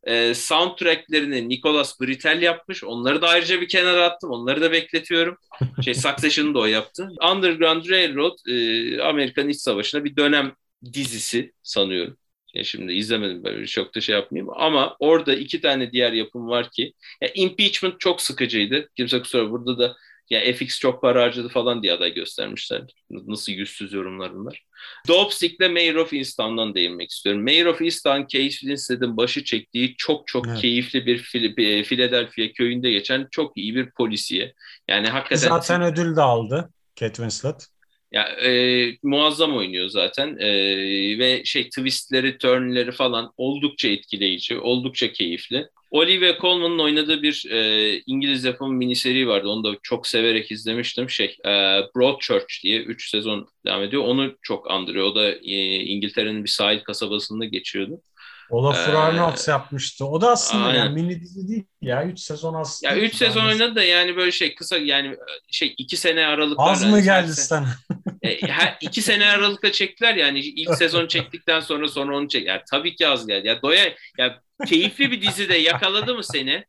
e, 0.03 0.33
soundtracklerini 0.33 1.49
Nicolas 1.49 2.01
Britel 2.01 2.41
yapmış. 2.41 2.83
Onları 2.83 3.21
da 3.21 3.27
ayrıca 3.27 3.61
bir 3.61 3.67
kenara 3.67 4.05
attım. 4.05 4.29
Onları 4.31 4.61
da 4.61 4.71
bekletiyorum. 4.71 5.37
Şey 5.81 5.93
Succession'ı 5.95 6.53
da 6.53 6.59
o 6.59 6.65
yaptı. 6.65 7.09
Underground 7.31 7.89
Railroad 7.89 8.37
e, 8.47 9.01
Amerikan 9.01 9.49
İç 9.49 9.57
Savaşı'na 9.57 10.03
bir 10.03 10.15
dönem 10.15 10.53
dizisi 10.93 11.53
sanıyorum. 11.63 12.17
Ya 12.53 12.63
şimdi 12.63 12.93
izlemedim 12.93 13.43
böyle 13.43 13.67
çok 13.67 13.95
da 13.95 14.01
şey 14.01 14.15
yapmayayım 14.15 14.53
ama 14.55 14.95
orada 14.99 15.33
iki 15.35 15.61
tane 15.61 15.91
diğer 15.91 16.13
yapım 16.13 16.47
var 16.47 16.69
ki 16.71 16.93
ya 17.21 17.29
impeachment 17.35 17.99
çok 17.99 18.21
sıkıcıydı. 18.21 18.89
Kimse 18.95 19.19
kusura 19.19 19.51
burada 19.51 19.79
da 19.79 19.95
ya 20.29 20.53
FX 20.53 20.79
çok 20.79 21.01
para 21.01 21.23
harcadı 21.23 21.49
falan 21.49 21.83
diye 21.83 21.93
aday 21.93 22.13
göstermişler. 22.13 22.81
Nasıl 23.09 23.51
yüzsüz 23.51 23.93
yorumlar 23.93 24.35
bunlar. 24.35 24.63
Dopsick'le 25.07 25.71
Mayor 25.71 25.95
of 25.95 26.13
Easttown'dan 26.13 26.75
değinmek 26.75 27.11
istiyorum. 27.11 27.43
Mayor 27.43 27.65
of 27.65 27.81
Easttown, 27.81 28.21
Case 28.21 28.49
Winstead'in 28.49 29.17
başı 29.17 29.43
çektiği 29.43 29.95
çok 29.97 30.27
çok 30.27 30.47
evet. 30.47 30.61
keyifli 30.61 31.05
bir 31.05 31.23
Philadelphia 31.83 32.53
köyünde 32.53 32.91
geçen 32.91 33.27
çok 33.31 33.57
iyi 33.57 33.75
bir 33.75 33.91
polisiye. 33.91 34.53
Yani 34.87 35.07
hakikaten... 35.07 35.49
Zaten 35.49 35.81
ödül 35.81 36.15
de 36.15 36.21
aldı 36.21 36.69
Kate 36.99 37.13
Winslet. 37.13 37.67
Ya 38.11 38.23
e, 38.23 38.51
muazzam 39.03 39.55
oynuyor 39.55 39.89
zaten 39.89 40.37
e, 40.39 40.49
ve 41.19 41.41
şey 41.45 41.63
twistleri, 41.63 42.37
turnleri 42.37 42.91
falan 42.91 43.33
oldukça 43.37 43.87
etkileyici, 43.87 44.59
oldukça 44.59 45.11
keyifli. 45.11 45.69
Olivia 45.91 46.37
Colman'ın 46.41 46.79
oynadığı 46.79 47.21
bir 47.23 47.45
e, 47.51 48.01
İngiliz 48.05 48.43
yapımı 48.43 48.73
miniseri 48.73 49.27
vardı. 49.27 49.47
Onu 49.49 49.63
da 49.63 49.77
çok 49.83 50.07
severek 50.07 50.51
izlemiştim. 50.51 51.09
Şey, 51.09 51.37
e, 51.45 51.49
Broadchurch 51.95 52.63
diye 52.63 52.81
3 52.81 53.09
sezon 53.09 53.47
devam 53.65 53.83
ediyor. 53.83 54.03
Onu 54.03 54.35
çok 54.41 54.71
andırıyor. 54.71 55.05
O 55.05 55.15
da 55.15 55.31
e, 55.31 55.79
İngiltere'nin 55.79 56.43
bir 56.43 56.49
sahil 56.49 56.79
kasabasında 56.79 57.45
geçiyordu. 57.45 58.01
Olafur 58.49 58.93
ee, 58.93 58.97
Arnolds 58.97 59.47
yapmıştı. 59.47 60.05
O 60.05 60.21
da 60.21 60.31
aslında 60.31 60.65
aynen. 60.65 60.79
yani 60.79 60.93
mini 60.93 61.21
dizi 61.21 61.47
değil 61.47 61.63
ya. 61.81 62.03
3 62.05 62.19
sezon 62.19 62.53
aslında. 62.53 62.93
Ya 62.93 63.01
3 63.01 63.15
sezon 63.15 63.45
oynadı 63.45 63.75
da 63.75 63.83
yani 63.83 64.15
böyle 64.15 64.31
şey 64.31 64.55
kısa 64.55 64.77
yani 64.77 65.17
şey 65.51 65.75
2 65.77 65.97
sene 65.97 66.25
aralıkla. 66.25 66.63
Az 66.63 66.85
mı 66.85 67.01
geldi 67.01 67.33
sana? 67.33 67.67
e, 68.21 68.41
her, 68.41 68.77
iki 68.81 69.01
sene 69.01 69.29
aralıkla 69.29 69.71
çektiler 69.71 70.15
yani 70.15 70.39
ilk 70.39 70.75
sezon 70.75 71.07
çektikten 71.07 71.59
sonra 71.59 71.87
sonra 71.87 72.17
onu 72.17 72.27
çek. 72.27 72.45
Yani 72.45 72.61
tabii 72.71 72.95
ki 72.95 73.07
az 73.07 73.27
geldi. 73.27 73.47
Ya 73.47 73.61
doya 73.61 73.93
ya 74.17 74.39
keyifli 74.67 75.11
bir 75.11 75.21
dizide 75.21 75.57
yakaladı 75.57 76.15
mı 76.15 76.23
seni? 76.23 76.65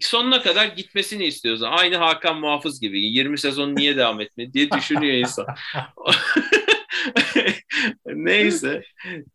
Sonuna 0.00 0.42
kadar 0.42 0.66
gitmesini 0.66 1.24
istiyorsun. 1.24 1.66
Aynı 1.70 1.96
Hakan 1.96 2.36
Muhafız 2.36 2.80
gibi. 2.80 3.00
20 3.00 3.38
sezon 3.38 3.76
niye 3.76 3.96
devam 3.96 4.20
etmedi 4.20 4.52
diye 4.52 4.70
düşünüyor 4.70 5.14
insan. 5.14 5.46
Neyse. 8.06 8.82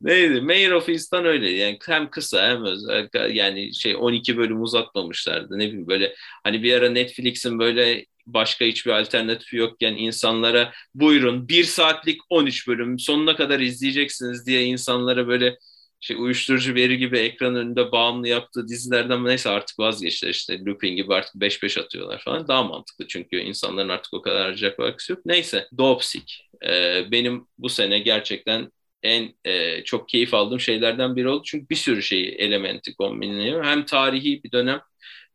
Neydi? 0.01 0.41
Mayor 0.41 0.71
of 0.71 0.89
East'tan 0.89 1.25
öyle. 1.25 1.49
Yani 1.49 1.77
hem 1.87 2.09
kısa 2.09 2.47
hem 2.49 2.65
özel. 2.65 3.09
Yani 3.29 3.75
şey 3.75 3.95
12 3.95 4.37
bölüm 4.37 4.61
uzatmamışlardı. 4.61 5.59
Ne 5.59 5.67
bileyim 5.67 5.87
böyle 5.87 6.15
hani 6.43 6.63
bir 6.63 6.73
ara 6.73 6.89
Netflix'in 6.89 7.59
böyle 7.59 8.05
başka 8.25 8.65
hiçbir 8.65 8.91
alternatifi 8.91 9.57
yokken 9.57 9.95
insanlara 9.95 10.73
buyurun 10.95 11.47
bir 11.49 11.63
saatlik 11.63 12.21
13 12.29 12.67
bölüm 12.67 12.99
sonuna 12.99 13.35
kadar 13.35 13.59
izleyeceksiniz 13.59 14.45
diye 14.47 14.63
insanlara 14.63 15.27
böyle 15.27 15.57
şey 16.01 16.17
uyuşturucu 16.19 16.75
veri 16.75 16.97
gibi 16.97 17.17
ekran 17.17 17.55
önünde 17.55 17.91
bağımlı 17.91 18.27
yaptığı 18.27 18.67
dizilerden 18.67 19.25
neyse 19.25 19.49
artık 19.49 19.79
vazgeçtiler 19.79 20.31
işte 20.31 20.65
Lupin 20.65 20.95
gibi 20.95 21.13
artık 21.13 21.35
5-5 21.35 21.77
atıyorlar 21.77 22.21
falan 22.25 22.47
daha 22.47 22.63
mantıklı 22.63 23.07
çünkü 23.07 23.37
insanların 23.37 23.89
artık 23.89 24.13
o 24.13 24.21
kadar 24.21 24.41
harcayacak 24.41 24.79
vakti 24.79 25.11
yok. 25.11 25.21
Neyse 25.25 25.67
Dopsik 25.77 26.49
e, 26.65 27.03
benim 27.11 27.47
bu 27.57 27.69
sene 27.69 27.99
gerçekten 27.99 28.71
en 29.03 29.33
e, 29.45 29.83
çok 29.83 30.09
keyif 30.09 30.33
aldığım 30.33 30.59
şeylerden 30.59 31.15
biri 31.15 31.29
oldu. 31.29 31.43
Çünkü 31.45 31.69
bir 31.69 31.75
sürü 31.75 32.01
şeyi 32.03 32.27
elementi 32.27 32.95
kombinliyor. 32.95 33.63
Hem 33.65 33.85
tarihi 33.85 34.43
bir 34.43 34.51
dönem 34.51 34.81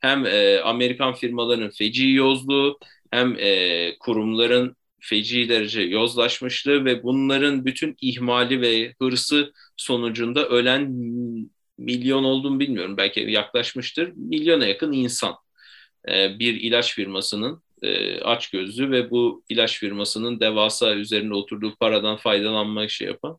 hem 0.01 0.27
e, 0.27 0.61
Amerikan 0.61 1.14
firmaların 1.14 1.70
feci 1.70 2.09
yozluğu 2.09 2.79
hem 3.11 3.37
e, 3.38 3.98
kurumların 4.01 4.77
feci 5.02 5.48
derece 5.48 5.80
yozlaşmışlığı 5.80 6.84
ve 6.84 7.02
bunların 7.02 7.64
bütün 7.64 7.96
ihmali 8.00 8.60
ve 8.60 8.94
hırsı 9.00 9.52
sonucunda 9.76 10.48
ölen 10.48 10.92
milyon 11.78 12.24
olduğunu 12.24 12.60
bilmiyorum. 12.60 12.96
Belki 12.96 13.20
yaklaşmıştır. 13.20 14.12
Milyona 14.16 14.66
yakın 14.66 14.92
insan. 14.92 15.34
E, 16.08 16.38
bir 16.38 16.54
ilaç 16.54 16.94
firmasının 16.94 17.62
e, 17.82 18.20
aç 18.20 18.50
gözlü 18.50 18.90
ve 18.90 19.10
bu 19.10 19.42
ilaç 19.48 19.78
firmasının 19.78 20.40
devasa 20.40 20.94
üzerinde 20.94 21.34
oturduğu 21.34 21.76
paradan 21.76 22.16
faydalanmak 22.16 22.90
şey 22.90 23.08
yapan 23.08 23.38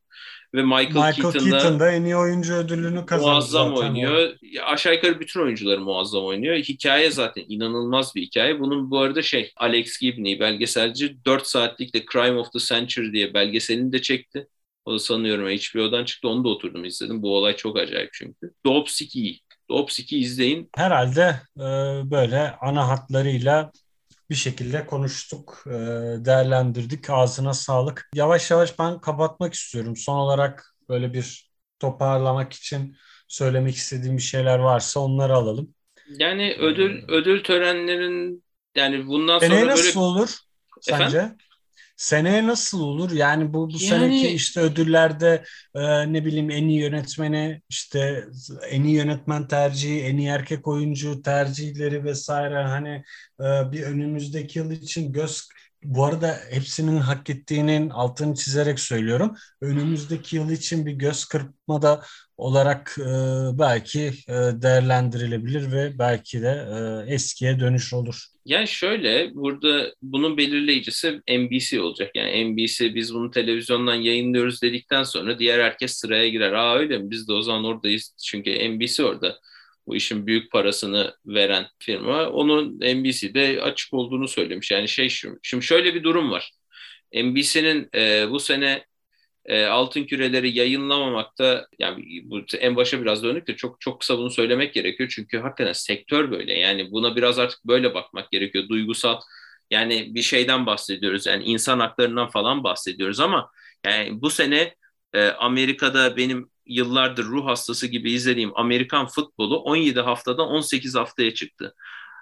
ve 0.54 0.64
Michael, 0.64 0.88
Michael 0.88 1.14
Keaton, 1.14 1.50
Keaton 1.50 1.80
da 1.80 1.92
en 1.92 2.04
iyi 2.04 2.16
oyuncu 2.16 2.54
ödülünü 2.54 3.06
kazandı 3.06 3.32
muazzam 3.32 3.76
zaten 3.76 3.88
oynuyor. 3.88 4.30
O. 4.62 4.66
Aşağı 4.66 4.94
yukarı 4.94 5.20
bütün 5.20 5.40
oyuncuları 5.42 5.82
muazzam 5.82 6.26
oynuyor. 6.26 6.56
Hikaye 6.56 7.12
zaten 7.12 7.44
inanılmaz 7.48 8.16
bir 8.16 8.22
hikaye. 8.22 8.60
Bunun 8.60 8.92
bu 8.92 9.00
arada 9.00 9.22
şey 9.22 9.52
Alex 9.58 10.00
Gibney 10.00 10.40
belgeselci 10.40 11.26
4 11.26 11.48
saatlik 11.48 11.96
de 11.96 12.06
Crime 12.14 12.40
of 12.40 12.54
the 12.54 12.60
Century 12.60 13.14
diye 13.14 13.34
belgeselini 13.34 13.92
de 13.92 14.02
çekti. 14.02 14.48
O 14.86 14.94
da 14.94 15.00
sanıyorum 15.00 15.48
HBO'dan 15.48 16.06
çıktı. 16.06 16.28
Onu 16.28 16.44
da 16.44 16.50
oturdum 16.50 16.86
izledim. 16.86 17.22
Bu 17.22 17.38
olay 17.38 17.56
çok 17.56 17.78
acayip 17.78 18.10
çünkü. 18.14 18.52
Dopsik 18.66 19.16
iyi. 19.16 19.40
Dopsik'i 19.70 20.20
izleyin. 20.20 20.70
Herhalde 20.76 21.40
e, 21.58 21.62
böyle 22.12 22.52
ana 22.62 22.88
hatlarıyla 22.88 23.72
bir 24.34 24.38
şekilde 24.38 24.86
konuştuk, 24.86 25.64
e, 25.68 25.72
değerlendirdik. 26.26 27.10
Ağzına 27.10 27.54
sağlık. 27.54 28.10
Yavaş 28.14 28.52
yavaş 28.52 28.80
ben 28.80 29.02
kapatmak 29.02 29.54
istiyorum. 29.54 29.96
Son 29.96 30.18
olarak 30.18 30.76
böyle 30.90 31.14
bir 31.14 31.52
toparlamak 31.80 32.54
için 32.54 32.96
söylemek 33.28 33.76
istediğim 33.76 34.18
bir 34.18 34.22
şeyler 34.22 34.60
varsa 34.60 35.00
onları 35.00 35.36
alalım. 35.36 35.74
Yani 36.08 36.56
ödül 36.60 36.98
ee, 36.98 37.06
ödül 37.08 37.44
törenlerin 37.44 38.44
yani 38.76 39.08
bundan 39.08 39.40
sonra 39.40 39.52
böyle 39.52 39.68
nasıl 39.68 40.02
olur 40.02 40.38
sence? 40.82 41.18
Efendim? 41.18 41.38
Seneye 41.96 42.48
nasıl 42.48 42.82
olur? 42.82 43.12
Yani 43.12 43.54
bu, 43.54 43.70
bu 43.70 43.72
yani... 43.72 43.80
seneki 43.80 44.28
işte 44.28 44.60
ödüllerde 44.62 45.44
e, 45.76 46.14
ne 46.14 46.26
bileyim 46.26 46.50
en 46.50 46.68
iyi 46.68 46.80
yönetmeni 46.80 47.62
işte 47.70 48.26
en 48.70 48.84
iyi 48.84 48.96
yönetmen 48.96 49.48
tercihi, 49.48 50.02
en 50.02 50.18
iyi 50.18 50.28
erkek 50.28 50.68
oyuncu 50.68 51.22
tercihleri 51.22 52.04
vesaire 52.04 52.64
hani 52.64 53.04
e, 53.40 53.72
bir 53.72 53.84
önümüzdeki 53.84 54.60
yıl 54.60 54.72
için 54.72 55.14
göz 55.14 55.48
bu 55.86 56.06
arada 56.06 56.40
hepsinin 56.52 56.98
hak 56.98 57.30
ettiğinin 57.30 57.90
altını 57.90 58.36
çizerek 58.36 58.80
söylüyorum. 58.80 59.36
Önümüzdeki 59.62 60.36
yıl 60.36 60.52
için 60.52 60.86
bir 60.86 60.92
göz 60.92 61.26
kırpmada 61.26 62.04
olarak 62.38 62.96
e, 63.00 63.04
belki 63.60 64.02
e, 64.28 64.34
değerlendirilebilir 64.34 65.72
ve 65.72 66.00
belki 66.00 66.42
de 66.42 66.68
e, 67.08 67.14
eskiye 67.14 67.60
dönüş 67.60 67.94
olur. 67.94 68.26
Yani 68.46 68.68
şöyle 68.68 69.36
burada 69.36 69.94
bunun 70.02 70.38
belirleyicisi 70.38 71.22
NBC 71.30 71.82
olacak. 71.82 72.12
Yani 72.16 72.52
NBC 72.52 72.96
biz 72.96 73.14
bunu 73.14 73.32
televizyondan 73.32 73.96
yayınlıyoruz 73.96 74.62
dedikten 74.62 75.04
sonra 75.04 75.40
diğer 75.40 75.60
herkes 75.60 75.94
sıraya 75.94 76.30
girer. 76.30 76.54
Aa 76.54 76.76
öyle 76.76 76.98
mi? 76.98 77.12
Biz 77.12 77.28
de 77.28 77.34
o 77.34 77.42
zaman 77.42 77.64
oradayız. 77.64 78.16
Çünkü 78.24 78.70
NBC 78.70 79.04
orada 79.04 79.40
bu 79.88 79.96
işin 79.96 80.28
büyük 80.28 80.52
parasını 80.52 81.16
veren 81.26 81.68
firma. 81.80 82.30
Onun 82.30 82.80
NBC'de 82.80 83.62
açık 83.62 83.94
olduğunu 83.94 84.28
söylemiş. 84.28 84.72
Yani 84.72 84.88
şey 84.88 85.10
şu, 85.10 85.40
şimdi 85.44 85.66
şöyle 85.66 85.96
bir 85.96 86.04
durum 86.04 86.32
var. 86.32 86.52
NBC'nin 87.14 87.90
e, 87.96 88.30
bu 88.30 88.40
sene 88.40 88.86
e, 89.46 89.66
altın 89.66 90.04
küreleri 90.04 90.58
yayınlamamakta 90.58 91.68
yani 91.80 92.22
bu 92.24 92.42
en 92.60 92.76
başa 92.76 93.02
biraz 93.02 93.24
dönük 93.24 93.48
de 93.48 93.56
çok 93.56 93.82
çok 93.82 94.00
kısa 94.00 94.18
bunu 94.18 94.30
söylemek 94.30 94.74
gerekiyor. 94.74 95.12
Çünkü 95.16 95.38
hakikaten 95.40 95.74
sektör 95.74 96.32
böyle. 96.32 96.54
Yani 96.60 96.92
buna 96.92 97.16
biraz 97.16 97.40
artık 97.40 97.66
böyle 97.66 97.94
bakmak 97.94 98.32
gerekiyor. 98.32 98.70
Duygusal 98.70 99.22
yani 99.72 100.16
bir 100.16 100.22
şeyden 100.22 100.66
bahsediyoruz. 100.66 101.26
Yani 101.26 101.44
insan 101.44 101.80
haklarından 101.80 102.30
falan 102.30 102.64
bahsediyoruz 102.64 103.20
ama 103.20 103.52
yani 103.86 104.22
bu 104.22 104.30
sene 104.30 104.76
e, 105.14 105.28
Amerika'da 105.28 106.18
benim 106.18 106.50
yıllardır 106.66 107.26
ruh 107.26 107.46
hastası 107.46 107.88
gibi 107.88 108.12
izlediğim 108.12 108.52
Amerikan 108.56 109.08
futbolu 109.08 109.58
17 109.58 110.00
haftadan 110.00 110.48
18 110.48 110.96
haftaya 110.96 111.34
çıktı. 111.34 111.76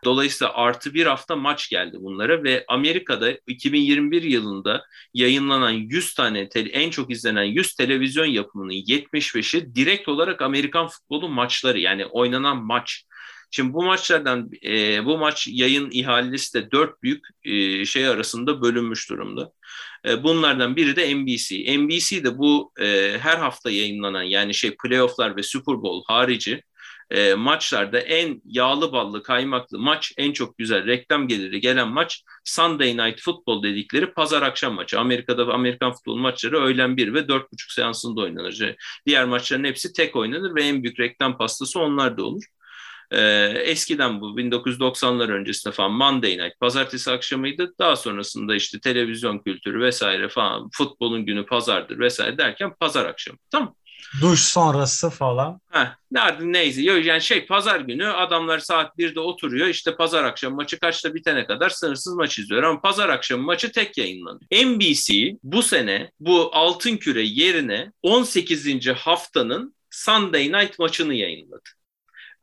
Dolayısıyla 0.05 0.53
artı 0.53 0.93
bir 0.93 1.05
hafta 1.05 1.35
maç 1.35 1.69
geldi 1.69 1.97
bunlara 1.99 2.43
ve 2.43 2.65
Amerika'da 2.67 3.31
2021 3.47 4.21
yılında 4.21 4.85
yayınlanan 5.13 5.71
100 5.71 6.13
tane 6.13 6.49
en 6.55 6.89
çok 6.89 7.11
izlenen 7.11 7.43
100 7.43 7.75
televizyon 7.75 8.25
yapımının 8.25 8.73
75'i 8.73 9.75
direkt 9.75 10.07
olarak 10.07 10.41
Amerikan 10.41 10.87
futbolu 10.87 11.29
maçları 11.29 11.79
yani 11.79 12.05
oynanan 12.05 12.57
maç. 12.57 13.05
Şimdi 13.51 13.73
bu 13.73 13.83
maçlardan 13.83 14.49
e, 14.65 15.05
bu 15.05 15.17
maç 15.17 15.47
yayın 15.51 15.91
ihalesi 15.91 16.53
de 16.53 16.71
dört 16.71 17.03
büyük 17.03 17.25
e, 17.43 17.85
şey 17.85 18.07
arasında 18.07 18.61
bölünmüş 18.61 19.09
durumda. 19.09 19.51
E, 20.05 20.23
bunlardan 20.23 20.75
biri 20.75 20.95
de 20.95 21.15
NBC. 21.15 21.77
NBC 21.77 22.23
de 22.23 22.37
bu 22.37 22.71
e, 22.79 23.17
her 23.19 23.37
hafta 23.37 23.71
yayınlanan 23.71 24.23
yani 24.23 24.53
şey 24.53 24.75
playofflar 24.83 25.37
ve 25.37 25.43
Super 25.43 25.75
Bowl 25.81 26.13
harici 26.13 26.61
e, 27.11 27.33
maçlarda 27.33 27.99
en 27.99 28.41
yağlı 28.45 28.91
ballı 28.91 29.23
kaymaklı 29.23 29.79
maç 29.79 30.13
en 30.17 30.31
çok 30.31 30.57
güzel 30.57 30.85
reklam 30.85 31.27
geliri 31.27 31.61
gelen 31.61 31.87
maç 31.87 32.23
Sunday 32.43 32.97
Night 32.97 33.21
Football 33.21 33.63
dedikleri 33.63 34.13
pazar 34.13 34.41
akşam 34.41 34.73
maçı. 34.73 34.99
Amerika'da 34.99 35.53
Amerikan 35.53 35.93
futbol 35.93 36.15
maçları 36.15 36.61
öğlen 36.61 36.97
1 36.97 37.13
ve 37.13 37.19
4.30 37.19 37.73
seansında 37.73 38.21
oynanır. 38.21 38.75
Diğer 39.05 39.25
maçların 39.25 39.63
hepsi 39.63 39.93
tek 39.93 40.15
oynanır 40.15 40.55
ve 40.55 40.63
en 40.63 40.83
büyük 40.83 40.99
reklam 40.99 41.37
pastası 41.37 41.79
onlar 41.79 42.17
da 42.17 42.23
olur. 42.23 42.43
Ee, 43.11 43.53
eskiden 43.65 44.21
bu 44.21 44.39
1990'lar 44.39 45.31
öncesinde 45.31 45.73
falan 45.73 45.91
Monday 45.91 46.31
Night 46.31 46.59
pazartesi 46.59 47.11
akşamıydı. 47.11 47.73
Daha 47.79 47.95
sonrasında 47.95 48.55
işte 48.55 48.79
televizyon 48.79 49.39
kültürü 49.39 49.81
vesaire 49.81 50.29
falan 50.29 50.69
futbolun 50.73 51.25
günü 51.25 51.45
pazardır 51.45 51.99
vesaire 51.99 52.37
derken 52.37 52.73
pazar 52.79 53.05
akşamı. 53.05 53.37
Tamam 53.51 53.75
Duş 54.21 54.39
sonrası 54.39 55.09
falan. 55.09 55.61
Heh, 55.71 55.95
nerede 56.11 56.43
neyse. 56.43 56.81
Yani 56.81 57.21
şey 57.21 57.45
pazar 57.45 57.79
günü 57.79 58.07
adamlar 58.07 58.59
saat 58.59 58.97
1'de 58.97 59.19
oturuyor. 59.19 59.67
İşte 59.67 59.95
pazar 59.95 60.23
akşam 60.23 60.55
maçı 60.55 60.79
kaçta 60.79 61.13
bitene 61.13 61.45
kadar 61.47 61.69
sınırsız 61.69 62.13
maç 62.13 62.39
izliyor. 62.39 62.63
Ama 62.63 62.81
pazar 62.81 63.09
akşam 63.09 63.39
maçı 63.41 63.71
tek 63.71 63.97
yayınlanıyor. 63.97 64.41
NBC 64.65 65.37
bu 65.43 65.63
sene 65.63 66.11
bu 66.19 66.49
altın 66.53 66.97
küre 66.97 67.21
yerine 67.21 67.91
18. 68.01 68.87
haftanın 68.87 69.75
Sunday 69.89 70.51
Night 70.51 70.79
maçını 70.79 71.13
yayınladı. 71.13 71.69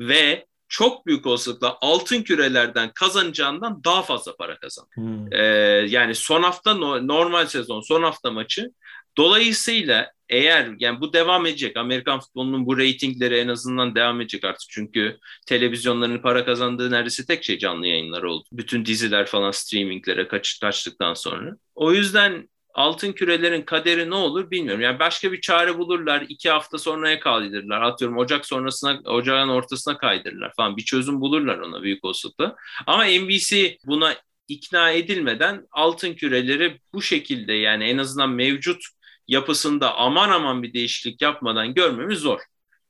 Ve 0.00 0.46
çok 0.68 1.06
büyük 1.06 1.26
olasılıkla 1.26 1.78
altın 1.80 2.22
kürelerden 2.22 2.90
kazanacağından 2.94 3.84
daha 3.84 4.02
fazla 4.02 4.36
para 4.36 4.58
kazandı. 4.58 4.90
Hmm. 4.94 5.32
Ee, 5.32 5.42
yani 5.88 6.14
son 6.14 6.42
hafta 6.42 6.74
normal 7.00 7.46
sezon 7.46 7.80
son 7.80 8.02
hafta 8.02 8.30
maçı 8.30 8.70
Dolayısıyla 9.18 10.12
eğer 10.28 10.74
yani 10.78 11.00
bu 11.00 11.12
devam 11.12 11.46
edecek 11.46 11.76
Amerikan 11.76 12.20
futbolunun 12.20 12.66
bu 12.66 12.78
reytingleri 12.78 13.36
en 13.36 13.48
azından 13.48 13.94
devam 13.94 14.20
edecek 14.20 14.44
artık 14.44 14.70
çünkü 14.70 15.18
televizyonların 15.46 16.18
para 16.18 16.44
kazandığı 16.44 16.90
neredeyse 16.90 17.26
tek 17.26 17.44
şey 17.44 17.58
canlı 17.58 17.86
yayınlar 17.86 18.22
oldu. 18.22 18.44
Bütün 18.52 18.84
diziler 18.84 19.26
falan 19.26 19.50
streaminglere 19.50 20.28
kaç, 20.28 20.60
kaçtıktan 20.60 21.14
sonra. 21.14 21.56
O 21.74 21.92
yüzden 21.92 22.48
altın 22.78 23.12
kürelerin 23.12 23.62
kaderi 23.62 24.10
ne 24.10 24.14
olur 24.14 24.50
bilmiyorum. 24.50 24.80
Yani 24.80 24.98
başka 24.98 25.32
bir 25.32 25.40
çare 25.40 25.78
bulurlar. 25.78 26.24
iki 26.28 26.50
hafta 26.50 26.78
sonraya 26.78 27.20
kaydırırlar. 27.20 27.82
Atıyorum 27.82 28.18
Ocak 28.18 28.46
sonrasına, 28.46 29.00
Ocağın 29.04 29.48
ortasına 29.48 29.98
kaydırırlar 29.98 30.52
falan. 30.56 30.76
Bir 30.76 30.84
çözüm 30.84 31.20
bulurlar 31.20 31.58
ona 31.58 31.82
büyük 31.82 32.04
olasılıkla. 32.04 32.56
Ama 32.86 33.04
NBC 33.04 33.78
buna 33.86 34.14
ikna 34.48 34.90
edilmeden 34.90 35.66
altın 35.70 36.14
küreleri 36.14 36.80
bu 36.92 37.02
şekilde 37.02 37.52
yani 37.52 37.84
en 37.84 37.98
azından 37.98 38.30
mevcut 38.30 38.82
yapısında 39.28 39.96
aman 39.96 40.30
aman 40.30 40.62
bir 40.62 40.72
değişiklik 40.72 41.22
yapmadan 41.22 41.74
görmemiz 41.74 42.18
zor. 42.18 42.40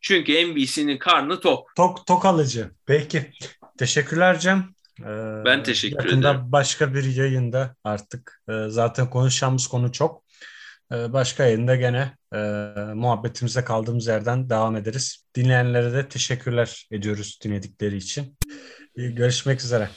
Çünkü 0.00 0.46
NBC'nin 0.46 0.98
karnı 0.98 1.40
tok. 1.40 1.72
Tok 1.76 2.06
tok 2.06 2.24
alıcı. 2.24 2.70
Peki. 2.86 3.32
Teşekkürler 3.78 4.38
Cem. 4.38 4.74
Ee, 5.00 5.44
ben 5.44 5.62
teşekkür 5.62 6.04
yakında 6.04 6.30
ederim. 6.30 6.52
başka 6.52 6.94
bir 6.94 7.04
yayında 7.16 7.76
artık 7.84 8.42
e, 8.48 8.52
zaten 8.68 9.10
konuşacağımız 9.10 9.66
konu 9.66 9.92
çok. 9.92 10.24
E, 10.92 11.12
başka 11.12 11.44
yayında 11.44 11.76
gene 11.76 12.16
e, 12.34 12.38
muhabbetimize 12.94 13.64
kaldığımız 13.64 14.06
yerden 14.06 14.50
devam 14.50 14.76
ederiz. 14.76 15.24
Dinleyenlere 15.34 15.92
de 15.92 16.08
teşekkürler 16.08 16.86
ediyoruz 16.90 17.38
dinledikleri 17.44 17.96
için. 17.96 18.36
Görüşmek 18.96 19.60
üzere. 19.60 19.88